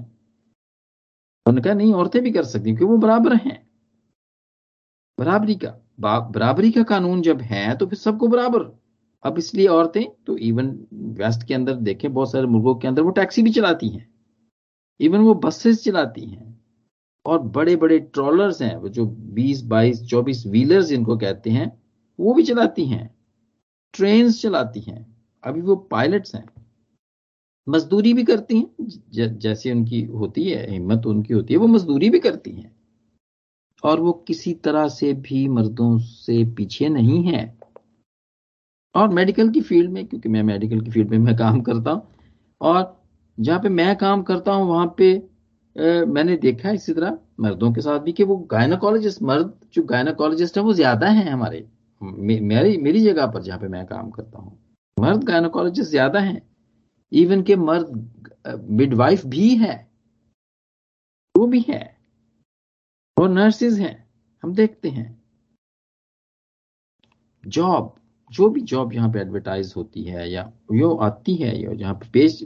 उन्होंने 1.46 1.62
कहा 1.62 1.74
नहीं, 1.74 1.92
औरतें 1.92 2.22
भी 2.22 2.30
कर 2.30 2.44
सकती 2.44 2.64
क्योंकि 2.64 2.84
वो 2.84 2.96
बराबर 2.96 3.34
हैं। 3.34 3.70
बराबरी 5.18 5.54
का 5.54 5.78
बराबरी 6.00 6.70
का 6.70 6.82
कानून 6.82 7.22
जब 7.22 7.40
है 7.40 7.76
तो 7.76 7.86
फिर 7.86 7.98
सबको 7.98 8.28
बराबर। 8.28 8.78
अब 9.22 9.38
इसलिए 9.38 9.66
औरतें 9.66 10.24
तो 10.26 10.36
इवन 10.36 10.86
वेस्ट 10.92 11.46
के 11.46 11.54
अंदर 11.54 11.74
देखें, 11.74 12.14
बहुत 12.14 12.32
सारे 12.32 12.46
मुल्कों 12.46 12.74
के 12.74 12.88
अंदर 12.88 13.02
वो 13.02 13.10
टैक्सी 13.10 13.42
भी 13.42 13.50
चलाती 13.50 13.88
हैं। 13.88 14.14
इवन 15.00 15.18
वो 15.18 15.34
बसेस 15.34 15.84
चलाती 15.84 16.20
हैं। 16.20 16.52
और 17.26 17.38
बड़े 17.38 17.76
बड़े 17.76 17.98
ट्रॉलर्स 17.98 18.62
हैं, 18.62 18.76
वो 18.76 18.88
जो 18.88 19.06
20 19.06 19.62
22 19.62 20.06
24 20.06 20.46
व्हीलर्स 20.46 20.86
जिनको 20.86 21.16
कहते 21.16 21.50
हैं, 21.50 21.82
वो 22.20 22.34
भी 22.34 22.42
चलाती 22.42 22.86
हैं। 22.86 23.14
ट्रेन 23.92 24.32
चलाती 24.32 24.80
हैं। 24.80 25.11
अभी 25.44 25.60
वो 25.60 25.76
पायलट्स 25.90 26.34
हैं। 26.34 26.44
मजदूरी 27.66 28.12
भी 28.14 28.22
करती 28.24 28.58
हैं 28.58 29.38
जैसे 29.38 29.72
उनकी 29.72 30.02
होती 30.12 30.48
है 30.50 30.70
हिम्मत 30.70 31.06
उनकी 31.06 31.34
होती 31.34 31.54
है 31.54 31.60
वो 31.60 31.66
मजदूरी 31.66 32.10
भी 32.10 32.18
करती 32.18 32.50
हैं। 32.52 32.70
और 33.82 34.00
वो 34.00 34.12
किसी 34.28 34.52
तरह 34.64 34.88
से 34.88 35.12
भी 35.22 35.46
मर्दों 35.48 35.96
से 35.98 36.44
पीछे 36.56 36.88
नहीं 36.88 37.22
है। 37.24 37.42
और 38.94 39.08
मेडिकल 39.08 39.48
की 39.50 39.60
फ़ील्ड 39.60 39.90
में 39.90 40.06
क्योंकि 40.06 40.28
मैं 40.28 40.42
मेडिकल 40.42 40.80
की 40.80 40.90
फ़ील्ड 40.90 41.10
में 41.10 41.18
मैं 41.18 41.36
काम 41.36 41.60
करता 41.60 41.90
हूँ 41.90 42.02
और 42.60 42.96
जहाँ 43.38 43.58
पे 43.60 43.68
मैं 43.68 43.94
काम 43.96 44.22
करता 44.22 44.52
हूँ 44.52 44.68
वहाँ 44.68 44.86
पे 44.98 45.14
आ, 45.16 46.04
मैंने 46.06 46.36
देखा 46.36 46.68
है 46.68 46.74
इसी 46.74 46.92
तरह 46.92 47.18
मर्दों 47.40 47.72
के 47.72 47.80
साथ 47.80 48.00
भी 48.00 48.12
कि 48.12 48.24
वो 48.24 48.36
गायनाकोलॉजिस्ट 48.50 49.22
मर्द 49.22 49.52
जो 49.74 49.82
गायनाकोलॉजिस्ट 49.84 50.56
है 50.58 50.62
वो 50.64 50.72
ज़्यादा 50.74 51.08
है 51.08 51.28
हमारे 51.30 51.64
मे, 52.00 52.40
मेरी 52.40 52.76
मेरी 52.78 53.00
जगह 53.00 53.26
पर 53.26 53.42
जहाँ 53.42 53.58
पे 53.58 53.68
मैं 53.68 53.84
काम 53.86 54.10
करता 54.10 54.38
हूँ। 54.38 54.58
मर्द 54.96 55.24
गायनोकोलॉजिस्ट 55.24 55.90
ज़्यादा 55.90 56.20
हैं। 56.20 56.42
इवन 57.12 57.42
के 57.42 57.56
मर्द 57.56 58.66
मिडवाइफ 58.70 59.24
भी 59.26 59.54
है। 59.56 59.74
वो 61.34 61.46
भी 61.46 61.60
है। 61.68 61.82
और 63.16 63.28
नर्सिस 63.30 63.78
हैं। 63.78 63.96
हम 64.42 64.54
देखते 64.54 64.88
हैं। 64.88 65.22
जॉब 67.44 67.94
जो 68.30 68.48
भी 68.48 68.60
जॉब 68.60 68.92
यहाँ 68.92 69.10
पे 69.12 69.20
एडवर्टाइज 69.20 69.72
होती 69.76 70.02
है 70.04 70.30
या 70.30 70.52
यो 70.72 70.94
आती 70.96 71.34
है, 71.34 71.56
या 71.62 71.72
जहाँ 71.74 71.94
पे 71.94 72.08
पेज 72.10 72.42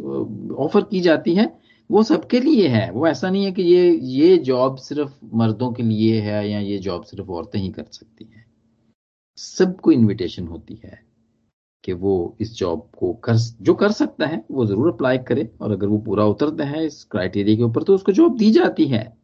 ऑफ़र 0.58 0.84
की 0.84 1.00
जाती 1.00 1.34
है, 1.34 1.46
वो 1.90 2.02
सबके 2.02 2.40
लिए 2.40 2.68
है। 2.68 2.90
वो 2.90 3.06
ऐसा 3.08 3.30
नहीं 3.30 3.44
है 3.44 3.52
कि 3.52 3.62
ये 3.62 3.90
ये 3.90 4.36
जॉब 4.38 4.76
सिर्फ़ 4.76 5.12
मर्दों 5.34 5.72
के 5.72 5.82
लिए 5.82 6.20
है 6.20 6.48
या 6.50 6.60
ये 6.60 6.78
जॉब 6.78 7.04
सिर्फ़ 7.04 7.30
औरतें 7.30 7.58
ही 7.58 7.70
कर 7.70 7.84
सकती 7.84 8.24
हैं। 8.24 8.44
सबको 9.38 9.92
इनविटेशन 9.92 10.46
होती 10.46 10.80
है। 10.84 11.04
कि 11.86 11.92
वो 11.92 12.36
इस 12.40 12.54
जॉब 12.54 12.90
को 12.98 13.12
कर 13.14 13.36
जो 13.36 13.74
कर 13.74 13.92
सकता 13.92 14.26
है, 14.26 14.44
वो 14.50 14.66
ज़रूर 14.66 14.92
अप्लाई 14.92 15.18
करे 15.18 15.50
और 15.60 15.72
अगर 15.72 15.86
वो 15.86 15.98
पूरा 15.98 16.24
उतरता 16.24 16.64
है 16.64 16.86
इस 16.86 17.04
क्राइटेरिया 17.04 17.56
के 17.56 17.62
ऊपर 17.62 17.82
तो 17.82 17.94
उसको 17.94 18.12
जॉब 18.12 18.36
दी 18.36 18.50
जाती 18.50 18.86
है। 18.86 19.16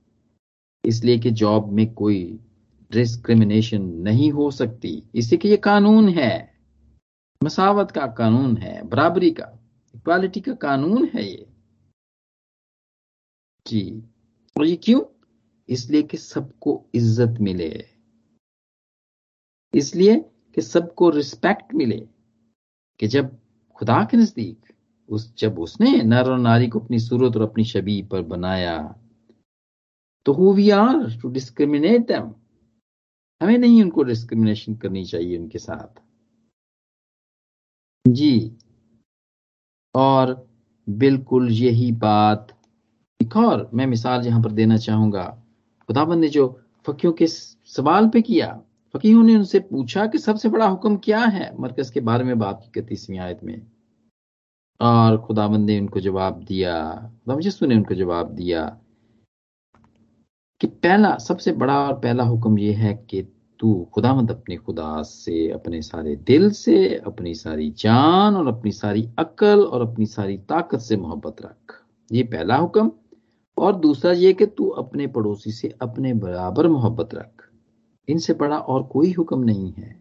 इसलिए 0.85 1.19
कि 1.19 1.31
जॉब 1.31 1.73
में 1.73 1.93
कोई 1.95 2.41
डिस्क्रिमिनेशन 2.91 3.83
नहीं 3.83 4.31
हो 4.33 4.51
सकती। 4.51 5.03
इसलिए 5.15 5.39
कि 5.39 5.49
ये 5.49 5.57
कानून 5.57 6.09
है। 6.09 6.53
मसावत 7.45 7.91
का 7.91 8.07
कानून 8.07 8.57
है, 8.57 8.83
बराबरी 8.83 9.31
का। 9.31 9.59
इक्वालिटी 9.95 10.41
का 10.41 10.53
कानून 10.53 11.09
है 11.15 11.25
ये। 11.25 11.47
जी। 13.67 14.03
और 14.59 14.67
ये 14.67 14.77
क्यों? 14.77 15.01
इसलिए 15.69 16.03
कि 16.03 16.17
सबको 16.17 16.85
इज़्ज़त 16.95 17.41
मिले। 17.41 17.87
इसलिए 19.75 20.17
कि 20.55 20.61
सबको 20.61 21.11
रिस्पेक्ट 21.11 21.75
मिले। 21.75 22.12
कि 23.03 23.07
जब 23.09 23.31
खुदा 23.77 24.03
के 24.11 24.17
नज़दीक 24.17 24.73
उस, 25.09 25.35
जब 25.39 25.59
उसने 25.59 25.91
नर 26.03 26.31
और 26.31 26.39
नारी 26.39 26.69
को 26.69 26.81
अपनी 26.81 26.99
सूरत 26.99 27.37
और 27.37 27.43
अपनी 27.43 27.65
छवि 27.65 28.01
पर 28.11 28.23
बनाया 28.23 28.77
तो 30.27 30.33
who 30.33 30.53
we 30.55 30.69
are 30.71 31.19
to 31.23 31.29
discriminate 31.29 32.07
them 32.09 32.33
हमें 33.41 33.59
नहीं 33.59 33.83
उनको 33.83 34.03
डिस्क्रिमिनेशन 34.03 34.77
करनी 34.77 35.05
चाहिए 35.05 35.39
उनके 35.39 35.59
साथ। 35.59 36.01
जी। 38.05 38.57
और 39.95 40.35
बिल्कुल 40.89 41.51
यही 41.51 41.91
बात, 41.93 42.57
एक 43.21 43.37
और 43.37 43.71
मैं 43.75 43.87
मिसाल 43.87 44.27
यहाँ 44.27 44.43
पर 44.43 44.53
देना 44.53 44.77
चाहूँगा। 44.77 45.25
खुदाबंद 45.89 46.21
ने 46.21 46.29
जो 46.29 46.47
फकियों 46.87 47.13
के 47.13 47.27
सवाल 47.27 48.09
पे 48.09 48.23
किया 48.23 48.63
फकीहों 48.95 49.23
ने 49.23 49.37
उनसे 49.37 49.61
पूछा 49.61 50.07
कि 50.07 50.19
सबसे 50.19 50.49
बड़ा 50.49 50.67
हुक्म 50.67 50.97
क्या 50.97 51.21
है? 51.21 51.57
मरकज 51.61 51.91
के 51.91 52.01
बारे 52.01 52.25
में 52.25 52.39
बात 52.39 52.61
की 52.65 52.81
इकतीसवीं 52.81 53.19
आयत 53.19 53.41
में। 53.45 53.67
और 54.81 55.19
खुदाबंद 55.19 55.67
ने 55.67 55.81
उनको 55.81 56.01
जवाब 56.01 56.45
दिया 56.45 57.13
खुदा 57.29 57.67
ने 57.67 57.77
उनको 57.77 57.95
जवाब 57.95 58.31
दिया 58.31 58.79
कि 60.61 60.67
पहला, 60.67 61.17
सबसे 61.17 61.53
बड़ा 61.53 61.87
और 61.87 61.99
पहला 61.99 62.25
हुक्म 62.25 62.59
यह 62.59 62.79
है 62.79 63.07
कि 63.11 63.23
तू 63.59 63.89
खुदामंद 63.95 64.31
अपने 64.31 64.57
खुदा 64.57 65.03
से, 65.03 65.51
अपने 65.51 65.83
सारे 65.83 66.17
दिल 66.17 66.51
से, 66.51 66.95
अपनी 66.95 67.35
सारी 67.35 67.71
जान 67.71 68.37
और 68.37 68.47
अपनी 68.47 68.71
सारी 68.71 69.09
अक्ल 69.19 69.61
और 69.61 69.93
अपनी 69.93 70.07
सारी 70.07 70.39
ताकत 70.39 70.79
से 70.79 70.97
मोहब्बत 70.97 71.37
रख। 71.43 71.83
ये 72.13 72.23
पहला 72.23 72.57
हुक्म। 72.57 72.93
और 73.59 73.77
दूसरा 73.77 74.13
ये 74.13 74.33
कि 74.33 74.47
तू 74.47 74.69
अपने 74.69 75.07
पड़ोसी 75.07 75.53
से 75.53 75.75
अपने 75.83 76.15
बराबर 76.15 76.69
मोहब्बत 76.69 77.15
रख। 77.15 77.52
इनसे 78.09 78.33
बड़ा 78.35 78.59
और 78.59 78.83
कोई 78.83 79.13
हुक्म 79.13 79.45
नहीं 79.45 79.73
है। 79.73 80.01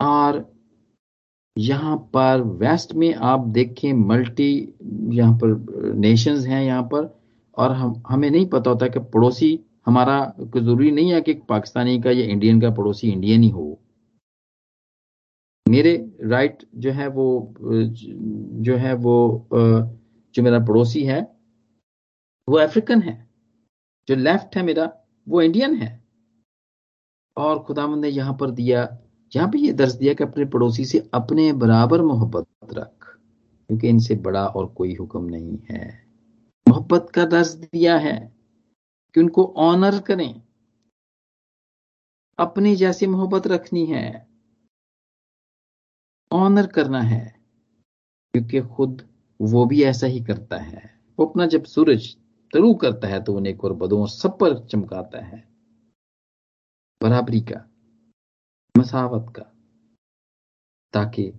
और 0.00 0.44
यहाँ 1.56 1.96
पर 2.14 2.42
वेस्ट 2.60 2.92
में 2.94 3.12
आप 3.14 3.46
देखें 3.48 3.92
मल्टी, 3.92 4.52
यहाँ 5.12 5.34
पर 5.38 5.92
नेशंस 5.96 6.46
हैं 6.46 6.62
यहाँ 6.62 6.82
पर, 6.82 7.08
और 7.56 7.72
हम, 7.72 8.02
हमें 8.08 8.30
नहीं 8.30 8.46
पता 8.48 8.70
होता 8.70 8.88
कि 8.88 8.98
पड़ोसी 9.14 9.58
हमारा 9.86 10.18
ज़रूरी 10.56 10.90
नहीं 10.90 11.12
है 11.12 11.20
कि 11.20 11.34
पाकिस्तानी 11.48 12.00
का 12.02 12.10
या 12.10 12.24
इंडियन 12.24 12.60
का 12.60 12.70
पड़ोसी 12.70 13.10
इंडियन 13.12 13.42
ही 13.42 13.48
हो। 13.48 13.78
मेरे 15.66 15.94
राइट 16.22 16.62
जो 16.74 16.90
है 16.92 17.08
वो, 17.08 17.54
जो 17.60 18.76
है 18.76 18.94
वो, 18.94 19.48
जो 19.52 20.42
मेरा 20.42 20.58
पड़ोसी 20.66 21.04
है, 21.04 21.20
वो 22.48 22.58
अफ्रीकन 22.58 23.02
है, 23.02 23.14
जो 24.08 24.14
लेफ़्ट 24.16 24.56
है 24.56 24.62
मेरा 24.62 24.86
वो 25.26 25.42
इंडियन 25.42 25.74
है। 25.74 25.98
और 27.36 27.62
खुदामंद 27.62 28.04
ने 28.04 28.08
यहाँ 28.08 28.36
पर 28.40 28.50
दिया, 28.50 28.82
यहाँ 29.32 29.48
पे 29.48 29.58
ये 29.58 29.72
दर्ज 29.72 29.94
दिया 29.94 30.14
कि 30.14 30.24
अपने 30.24 30.44
पड़ोसी 30.44 30.84
से 30.84 30.98
अपने 31.14 31.52
बराबर 31.52 32.02
मोहब्बत 32.02 32.46
रख, 32.72 33.04
क्योंकि 33.70 33.88
इनसे 33.88 34.14
बड़ा 34.16 34.46
और 34.46 34.66
कोई 34.66 34.94
हुक्म 34.94 35.24
नहीं 35.24 35.58
है। 35.70 36.08
मोहब्बत 36.66 37.10
का 37.14 37.24
दर्ज 37.24 37.54
दिया 37.54 37.96
है 37.98 38.16
कि 39.14 39.20
उनको 39.20 39.44
ऑनर 39.58 39.98
करें। 40.00 40.42
अपनी 42.38 42.74
जैसी 42.76 43.06
मोहब्बत 43.06 43.46
रखनी 43.46 43.84
है। 43.86 44.28
ऑनर 46.30 46.66
करना 46.66 47.00
है, 47.00 47.24
क्योंकि 48.34 48.60
खुद 48.68 49.02
वो 49.40 49.64
भी 49.66 49.82
ऐसा 49.82 50.06
ही 50.06 50.20
करता 50.20 50.56
है। 50.56 50.82
वो 51.18 51.26
अपना 51.26 51.46
जब 51.46 51.64
सूरज 51.64 52.16
तरु 52.52 52.74
करता 52.74 53.08
है 53.08 53.22
तो 53.24 53.34
उन्हें 53.34 53.56
और 53.58 53.72
बदों 53.72 54.06
सब 54.06 54.38
पर 54.38 54.58
चमकाता 54.66 55.24
है। 55.24 55.48
बराबरी 57.00 57.40
का, 57.40 57.64
मसावत 58.74 59.32
का, 59.36 59.42
ताकि 60.94 61.32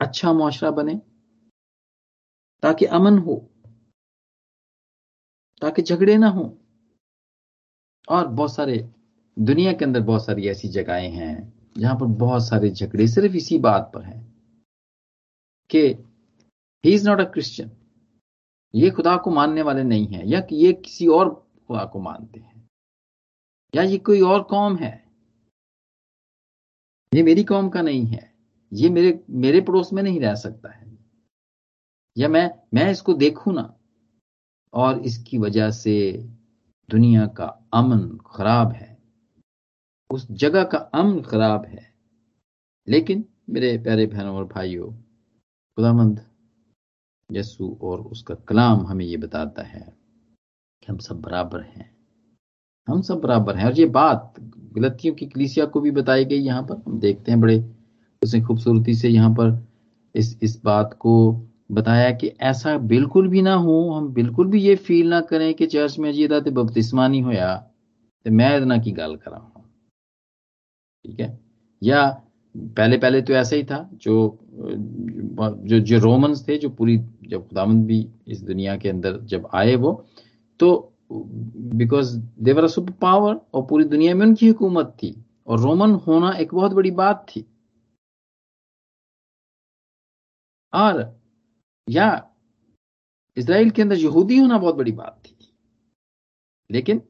अच्छा 0.00 0.32
मुआशरा 0.32 0.70
बने, 0.70 0.94
ताकि 2.62 2.84
अमन 2.84 3.18
हो, 3.18 3.36
ताकि 5.62 5.82
झगड़े 5.82 6.16
ना 6.16 6.28
हो, 6.28 6.58
और 8.08 8.26
बहुत 8.28 8.54
सारे, 8.54 8.78
दुनिया 9.36 9.72
के 9.72 9.84
अंदर 9.84 10.00
बहुत 10.00 10.24
सारी 10.24 10.48
ऐसी 10.48 10.68
जगहें 10.68 11.10
हैं, 11.10 11.52
जहाँ 11.78 11.96
पर 11.96 12.06
बहुत 12.06 12.46
सारे 12.48 12.70
झगड़े 12.70 13.08
सिर्फ़ 13.08 13.36
इसी 13.36 13.58
बात 13.58 13.90
पर 13.94 14.02
हैं, 14.02 14.20
कि 15.70 15.86
he 16.84 16.94
is 16.94 17.08
not 17.08 17.20
a 17.20 17.24
Christian 17.24 17.70
ये 18.74 18.90
खुदा 18.90 19.16
को 19.16 19.30
मानने 19.30 19.62
वाले 19.62 19.82
नहीं 19.84 20.06
है, 20.06 20.28
या 20.28 20.42
ये 20.52 20.72
किसी 20.74 21.06
और 21.06 21.28
खुदा 21.68 21.84
को 21.84 22.00
मानते 22.00 22.40
हैं, 22.40 22.68
या 23.74 23.82
ये 23.82 23.98
कोई 23.98 24.20
और 24.20 24.42
कौम 24.42 24.76
है। 24.76 24.92
ये 27.12 27.22
मेरी 27.22 27.44
कौम 27.44 27.68
का 27.68 27.82
नहीं 27.82 28.04
है, 28.06 28.32
ये 28.72 28.88
मेरे 28.90 29.24
मेरे 29.30 29.60
पड़ोस 29.60 29.92
में 29.92 30.02
नहीं 30.02 30.20
रह 30.20 30.34
सकता 30.34 30.72
है। 30.72 30.86
या 32.16 32.28
मैं 32.28 32.50
मैं 32.74 32.90
इसको 32.90 33.14
देखू 33.14 33.52
ना, 33.52 33.74
और 34.74 34.98
इसकी 34.98 35.38
वजह 35.38 35.70
से 35.70 35.96
दुनिया 36.88 37.26
का 37.26 37.46
अमन 37.74 38.08
खराब 38.26 38.72
है, 38.72 38.96
उस 40.10 40.30
जगह 40.32 40.64
का 40.64 40.78
अमन 40.78 41.20
खराब 41.22 41.64
है। 41.66 41.92
लेकिन 42.88 43.24
मेरे 43.50 43.76
प्यारे 43.78 44.06
बहनों 44.06 44.36
और 44.36 44.44
भाइयों, 44.44 44.90
खुदामंद 44.92 46.24
यसु 47.30 47.76
और 47.82 48.00
उसका 48.00 48.34
कलाम 48.48 48.86
हमें 48.86 49.04
ये 49.04 49.16
बताता 49.16 49.62
है 49.62 49.80
कि 50.82 50.86
हम 50.88 50.98
सब 50.98 51.20
बराबर 51.20 51.60
हैं। 51.60 51.90
हम 52.88 53.00
सब 53.02 53.20
बराबर 53.20 53.56
हैं। 53.56 53.66
और 53.66 53.72
ये 53.72 53.86
बात 53.86 54.34
गलतियों 54.74 55.14
की 55.14 55.26
कलीसिया 55.26 55.64
को 55.66 55.80
भी 55.80 55.90
बताई 55.90 56.24
गई 56.24 56.38
यहाँ 56.38 56.62
पर। 56.62 56.82
हम 56.86 56.98
देखते 57.00 57.32
हैं 57.32 57.40
बड़े 57.40 57.58
उसने 58.22 58.40
खूबसूरती 58.40 58.94
से 58.94 59.08
यहाँ 59.08 59.30
पर 59.30 59.58
इस 60.14 60.38
इस 60.42 60.60
बात 60.64 60.94
को 60.94 61.14
बताया 61.72 62.10
कि 62.10 62.28
ऐसा 62.28 62.76
बिल्कुल 62.78 63.28
भी 63.28 63.42
ना 63.42 63.54
हो, 63.54 63.90
हम 63.90 64.08
बिल्कुल 64.12 64.46
भी 64.46 64.60
ये 64.60 64.76
फील 64.76 65.08
ना 65.08 65.20
करें 65.20 65.52
कि 65.54 65.66
चर्च 65.66 65.98
में 65.98 66.12
जी 66.12 66.28
ते 66.28 66.50
बपतिस्मा 66.50 67.08
नहीं 67.08 67.22
होया 67.22 67.56
तो 68.26 68.30
मैं 68.30 68.56
इतना 68.58 68.78
की 68.78 68.92
गल 68.92 69.16
करा 69.16 69.36
हूँ। 69.36 69.64
ठीक 71.04 71.20
है? 71.20 71.38
या 71.82 72.22
पहले 72.58 72.96
पहले 72.98 73.20
तो 73.22 73.32
ऐसा 73.34 73.56
ही 73.56 73.64
था, 73.64 73.88
जो 73.94 74.38
जो 74.52 75.78
जो 75.80 75.98
रोमन्स 76.00 76.46
थे, 76.48 76.56
जो 76.58 76.68
पूरी, 76.70 76.96
जब 77.28 77.46
खुदामंद 77.48 77.86
भी 77.86 78.06
इस 78.28 78.42
दुनिया 78.42 78.76
के 78.76 78.88
अंदर 78.88 79.18
जब 79.26 79.48
आए 79.54 79.74
वो 79.76 79.92
तो 80.60 80.70
बिकॉज़ 81.12 82.18
देवर 82.42 82.66
सुपर 82.68 82.92
पावर 83.02 83.40
और 83.54 83.66
पूरी 83.66 83.84
दुनिया 83.86 84.14
में 84.14 84.26
उनकी 84.26 84.48
हुकूमत 84.48 84.96
थी, 85.02 85.14
और 85.46 85.60
रोमन 85.60 85.92
होना 86.06 86.32
एक 86.38 86.54
बहुत 86.54 86.72
बड़ी 86.72 86.90
बात 86.92 87.26
थी। 87.30 87.44
और, 90.72 91.14
या 91.88 92.08
इसराइल 93.36 93.70
के 93.70 93.82
अंदर 93.82 93.96
यहूदी 93.96 94.38
होना 94.38 94.58
बहुत 94.58 94.74
बड़ी 94.74 94.92
बात 94.92 95.20
थी। 95.26 95.36
लेकिन, 96.70 97.00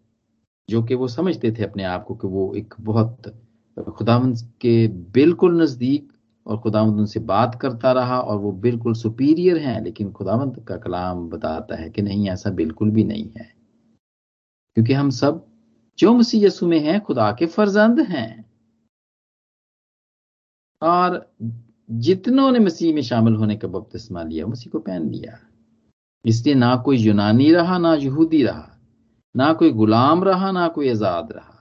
जो 0.69 0.83
कि 0.85 0.95
वो 0.95 1.09
समझते 1.09 1.51
थे 1.53 1.65
अपने 1.65 1.85
आप 1.85 2.05
को 2.05 2.15
कि 2.17 2.29
वो 2.29 2.53
एक 2.57 2.75
बहुत 2.81 3.29
खुदावंत 3.83 4.39
के 4.61 4.89
बिल्कुल 4.89 5.63
नज़दीक 5.63 6.13
और 6.47 6.59
खुदावंत 6.59 6.95
उनसे 6.95 7.21
बात 7.21 7.55
करता 7.55 7.93
रहा 7.93 8.21
और 8.21 8.39
वो 8.39 8.53
बिल्कुल 8.53 8.95
सुपीरियर 8.95 9.59
हैं, 9.59 9.85
लेकिन 9.85 10.13
खुदावंत 10.13 10.65
का 10.69 10.77
कलाम 10.77 11.29
बताता 11.29 11.77
है 11.77 11.91
कि 11.91 12.03
नहीं, 12.03 12.29
ऐसा 12.31 12.51
बिल्कुल 12.51 12.91
भी 12.91 13.05
नहीं 13.05 13.31
है। 13.37 13.55
क्योंकि 14.75 14.93
हम 14.93 15.11
सब 15.11 15.47
जो 15.99 16.15
मसीह 16.15 16.47
यसु 16.47 16.67
में 16.67 16.81
हैं, 16.81 17.01
खुदा 17.01 17.33
के 17.33 17.47
फर्जंद 17.47 18.01
हैं। 18.01 18.45
और 20.83 21.35
जितनों 21.91 22.51
ने 22.53 22.59
मसीह 22.59 22.95
में 22.95 23.03
शामिल 23.03 23.35
होने 23.35 23.57
का 23.57 23.69
बपतिस्मा 23.69 24.23
लिया 24.23 24.47
मसीह 24.47 24.71
को 24.71 24.79
पहन 24.79 25.09
लिया। 25.11 25.39
इसलिए 26.25 26.55
ना 26.55 26.77
कोई 26.77 26.97
यूनानी 26.97 27.53
रहा, 27.53 27.79
ना 27.79 27.95
यहूदी 27.95 28.43
रहा, 28.43 28.79
ना 29.37 29.53
कोई 29.53 29.71
गुलाम 29.71 30.25
रहा, 30.25 30.51
ना 30.53 30.69
कोई 30.69 30.91
आज़ाद 30.91 31.33
रहा। 31.33 31.58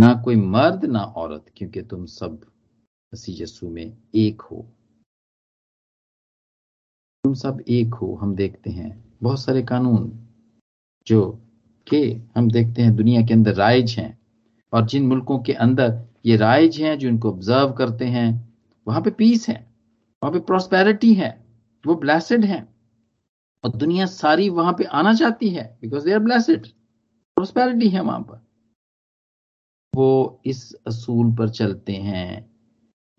ना 0.00 0.14
कोई 0.24 0.36
मर्द, 0.36 0.84
ना 0.84 1.00
औरत, 1.00 1.44
क्योंकि 1.56 1.82
तुम 1.82 2.06
सब 2.06 2.40
मसीह 3.14 3.42
यसु 3.42 3.68
में 3.68 3.96
एक 4.14 4.40
हो। 4.40 4.66
तुम 7.24 7.34
सब 7.34 7.64
एक 7.68 7.94
हो, 7.94 8.14
हम 8.14 8.34
देखते 8.34 8.70
हैं। 8.70 9.04
बहुत 9.22 9.40
सारे 9.40 9.62
कानून 9.62 10.28
जो 11.06 11.40
के 11.90 12.20
हम 12.36 12.50
देखते 12.50 12.82
हैं 12.82 12.96
दुनिया 12.96 13.22
के 13.22 13.34
अंदर 13.34 13.54
राइज 13.54 13.96
हैं 13.98 14.18
और 14.72 14.86
जिन 14.86 15.06
मुल्कों 15.06 15.38
के 15.38 15.52
अंदर 15.52 16.08
ये 16.26 16.36
राइज 16.36 16.80
हैं, 16.82 16.98
जो 16.98 17.08
इनको 17.08 17.30
ऑब्ज़र्व 17.30 17.72
करते 17.72 18.04
हैं, 18.04 18.54
वहाँ 18.86 19.02
पे 19.02 19.10
पीस 19.10 19.48
है, 19.48 19.74
वहाँ 20.22 20.32
पे 20.32 20.38
प्रोस्पेरिटी 20.38 21.14
है, 21.14 21.46
वो 21.86 21.94
ब्लेसड 21.94 22.44
है। 22.44 22.68
और 23.64 23.76
दुनिया 23.76 24.06
सारी 24.06 24.48
वहाँ 24.48 24.72
पे 24.72 24.84
आना 24.84 25.14
चाहती 25.14 25.48
है 25.48 25.78
because 25.82 26.04
they 26.04 26.12
are 26.12 26.18
blessed 26.18 26.66
prosperity 27.36 27.88
है 27.88 28.00
वहाँ 28.00 28.20
पर। 28.20 28.47
वो 29.92 30.40
इस 30.46 30.72
असूल 30.86 31.34
पर 31.36 31.48
चलते 31.48 31.92
हैं 31.92 32.50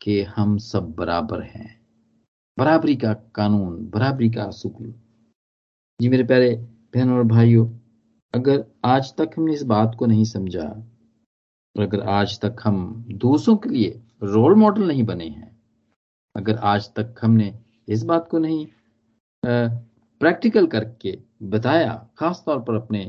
कि 0.02 0.22
हम 0.36 0.58
सब 0.58 0.92
बराबर 0.96 1.42
हैं। 1.42 1.80
बराबरी 2.58 2.96
का 2.96 3.14
कानून, 3.36 3.86
बराबरी 3.90 4.30
का 4.30 4.44
असूल। 4.44 4.94
जी 6.00 6.10
मेरे 6.10 6.24
प्यारे 6.24 6.56
बहनों 6.96 7.18
और 7.18 7.24
भाइयों, 7.24 7.68
अगर 8.34 8.64
आज 8.86 9.14
तक 9.18 9.32
हमने 9.38 9.54
इस 9.54 9.64
बात 9.64 9.96
को 10.00 10.06
नहीं 10.06 10.24
समझा, 10.26 10.68
और 11.76 11.84
अगर 11.84 12.02
आज 12.10 12.40
तक 12.40 12.56
हम 12.64 13.06
दूसरों 13.12 13.56
के 13.58 13.70
लिए 13.70 14.02
रोल 14.24 14.56
मॉडल 14.56 14.88
नहीं 14.88 15.04
बने 15.04 15.28
हैं, 15.28 15.52
अगर 16.36 16.56
आज 16.56 16.90
तक 16.96 17.16
हमने 17.22 17.54
इस 17.88 18.04
बात 18.04 18.28
को 18.32 18.40
नहीं 18.40 18.66
प्रैक्टिकल 19.44 20.68
करके 20.68 21.18
बताया 21.44 21.94
खास 22.18 22.44
तौर 22.46 22.60
पर 22.60 22.76
अपने 22.76 23.06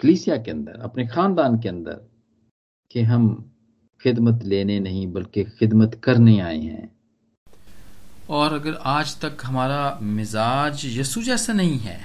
कलीसिया 0.00 0.36
के 0.36 0.50
अंदर, 0.50 0.72
अपने 0.72 1.06
खानदान 1.06 1.58
के 1.58 1.68
अंदर 1.68 2.00
कि 2.92 3.02
हम 3.02 3.52
खिदमत 4.00 4.42
लेने 4.44 4.80
नहीं, 4.80 5.12
बल्कि 5.12 5.44
खिदमत 5.44 6.00
करने 6.04 6.40
आए 6.40 6.60
हैं। 6.60 6.96
और 8.30 8.52
अगर 8.52 8.74
आज 8.74 9.20
तक 9.20 9.36
हमारा 9.44 9.98
मिजाज 10.02 10.82
यसु 10.84 11.22
जैसा 11.22 11.52
नहीं 11.52 11.78
है, 11.78 12.00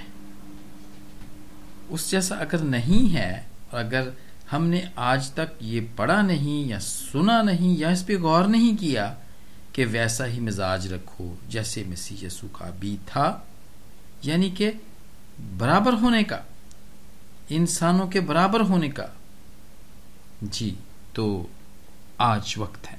उस 1.90 2.10
जैसा 2.10 2.36
अगर 2.36 2.60
नहीं 2.60 3.08
है, 3.08 3.46
और 3.72 3.80
अगर 3.80 4.12
हमने 4.50 4.90
आज 4.98 5.34
तक 5.34 5.52
ये 5.62 5.80
पढ़ा 5.80 6.22
नहीं, 6.22 6.68
या 6.68 6.78
सुना 6.78 7.42
नहीं, 7.42 7.76
या 7.76 7.90
इस 7.90 8.02
पे 8.02 8.16
गौर 8.16 8.46
नहीं 8.46 8.76
किया, 8.76 9.16
कि 9.74 9.84
वैसा 9.84 10.24
ही 10.24 10.40
मिजाज 10.40 10.92
रखो, 10.92 11.38
जैसे 11.48 11.84
मसीह 11.84 12.26
यसु 12.26 12.48
का 12.48 12.70
भी 12.70 12.96
था, 12.96 13.48
यानी 14.24 14.50
कि 14.50 14.70
बराबर 15.40 15.94
होने 15.94 16.22
का, 16.22 16.44
इंसानों 17.52 18.08
के 18.08 18.20
बराबर 18.20 18.60
होने 18.60 18.88
का 18.88 19.19
जी 20.42 20.70
तो 21.16 21.24
आज 22.20 22.54
वक्त 22.58 22.86
है। 22.86 22.98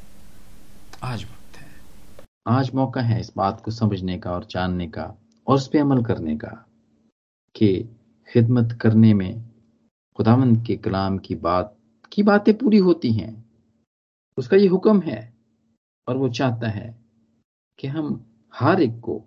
आज 1.04 1.24
वक्त 1.24 1.58
है। 1.58 2.26
आज 2.48 2.70
मौका 2.76 3.02
है 3.02 3.20
इस 3.20 3.32
बात 3.38 3.62
को 3.62 3.72
समझने 3.72 4.18
का 4.20 4.32
और 4.32 4.46
जानने 4.52 4.88
का 4.88 5.04
और 5.48 5.56
उस 5.56 5.68
पर 5.68 5.80
अमल 5.80 6.04
करने 6.04 6.36
का 6.38 6.50
कि 7.56 7.90
खिदमत 8.30 8.78
करने 8.82 9.14
में 9.14 9.42
खुदावंद 10.20 10.64
के 10.66 10.76
कलाम 10.78 11.18
की 11.18 11.36
बात, 11.36 11.76
की 12.12 12.24
बातें 12.24 12.54
पूरी 12.58 12.78
होती 12.78 13.12
हैं। 13.12 13.34
उसका 14.38 14.58
ये 14.58 14.68
हुक्म 14.68 15.02
है 15.02 15.34
और 16.08 16.18
वो 16.18 16.30
चाहता 16.30 16.70
है 16.70 16.96
कि 17.80 17.88
हम 17.88 18.26
हर 18.54 18.82
एक 18.82 19.00
को, 19.00 19.22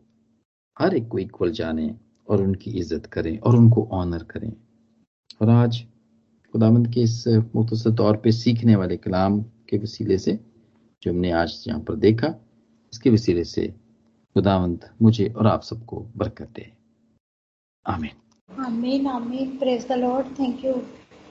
हर 0.77 0.95
एक 0.95 1.09
को 1.09 1.19
इक्वल 1.19 1.51
जाने 1.53 1.95
और 2.29 2.43
उनकी 2.43 2.71
इज़्ज़त 2.71 3.07
करें 3.07 3.39
और 3.39 3.57
उनको 3.57 3.89
ऑनर 3.93 4.23
करें। 4.23 4.53
और 5.43 5.51
आज 5.51 5.85
खुदामंद 6.55 6.87
के 6.95 7.03
इस 7.03 7.25
मुख्तर 7.55 7.91
तौर 7.97 8.17
पे 8.17 8.33
सीखने 8.33 8.75
वाले 8.77 8.97
कलाम 8.99 9.41
के 9.69 9.79
वसीले 9.79 10.19
से 10.19 10.33
जो 11.03 11.11
हमने 11.11 11.31
आज 11.35 11.65
यहाँ 11.69 11.81
पर 11.81 11.95
देखा, 11.99 12.29
इसके 12.93 13.11
वसीले 13.11 13.45
से 13.45 13.67
खुदावंद 14.37 14.85
मुझे 15.03 15.27
और 15.29 15.47
आप 15.47 15.63
सबको 15.63 15.97
बरकत 16.17 16.49
दे। 16.57 16.67
आमीन। 17.87 18.15
आमीन 18.49 19.07
आमीन। 19.09 19.57
Praise 19.59 19.87
the 19.89 19.99
lord 19.99 20.27
thank 20.39 20.65
you 20.65 20.75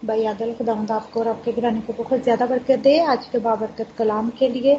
भाई 0.04 0.26
आदल 0.26 0.54
खुदावंद 0.54 0.92
आपको 0.92 1.20
और 1.20 1.28
आपके 1.28 1.52
घराने 1.54 1.82
को 1.82 1.94
बहुत 1.94 2.24
ज़्यादा 2.24 2.46
बरकत 2.46 2.80
दे। 2.82 2.98
आज 3.08 3.28
के 3.28 3.40
बाबरकत 3.42 3.96
कलाम 3.98 4.30
के 4.40 4.50
लिए 4.50 4.76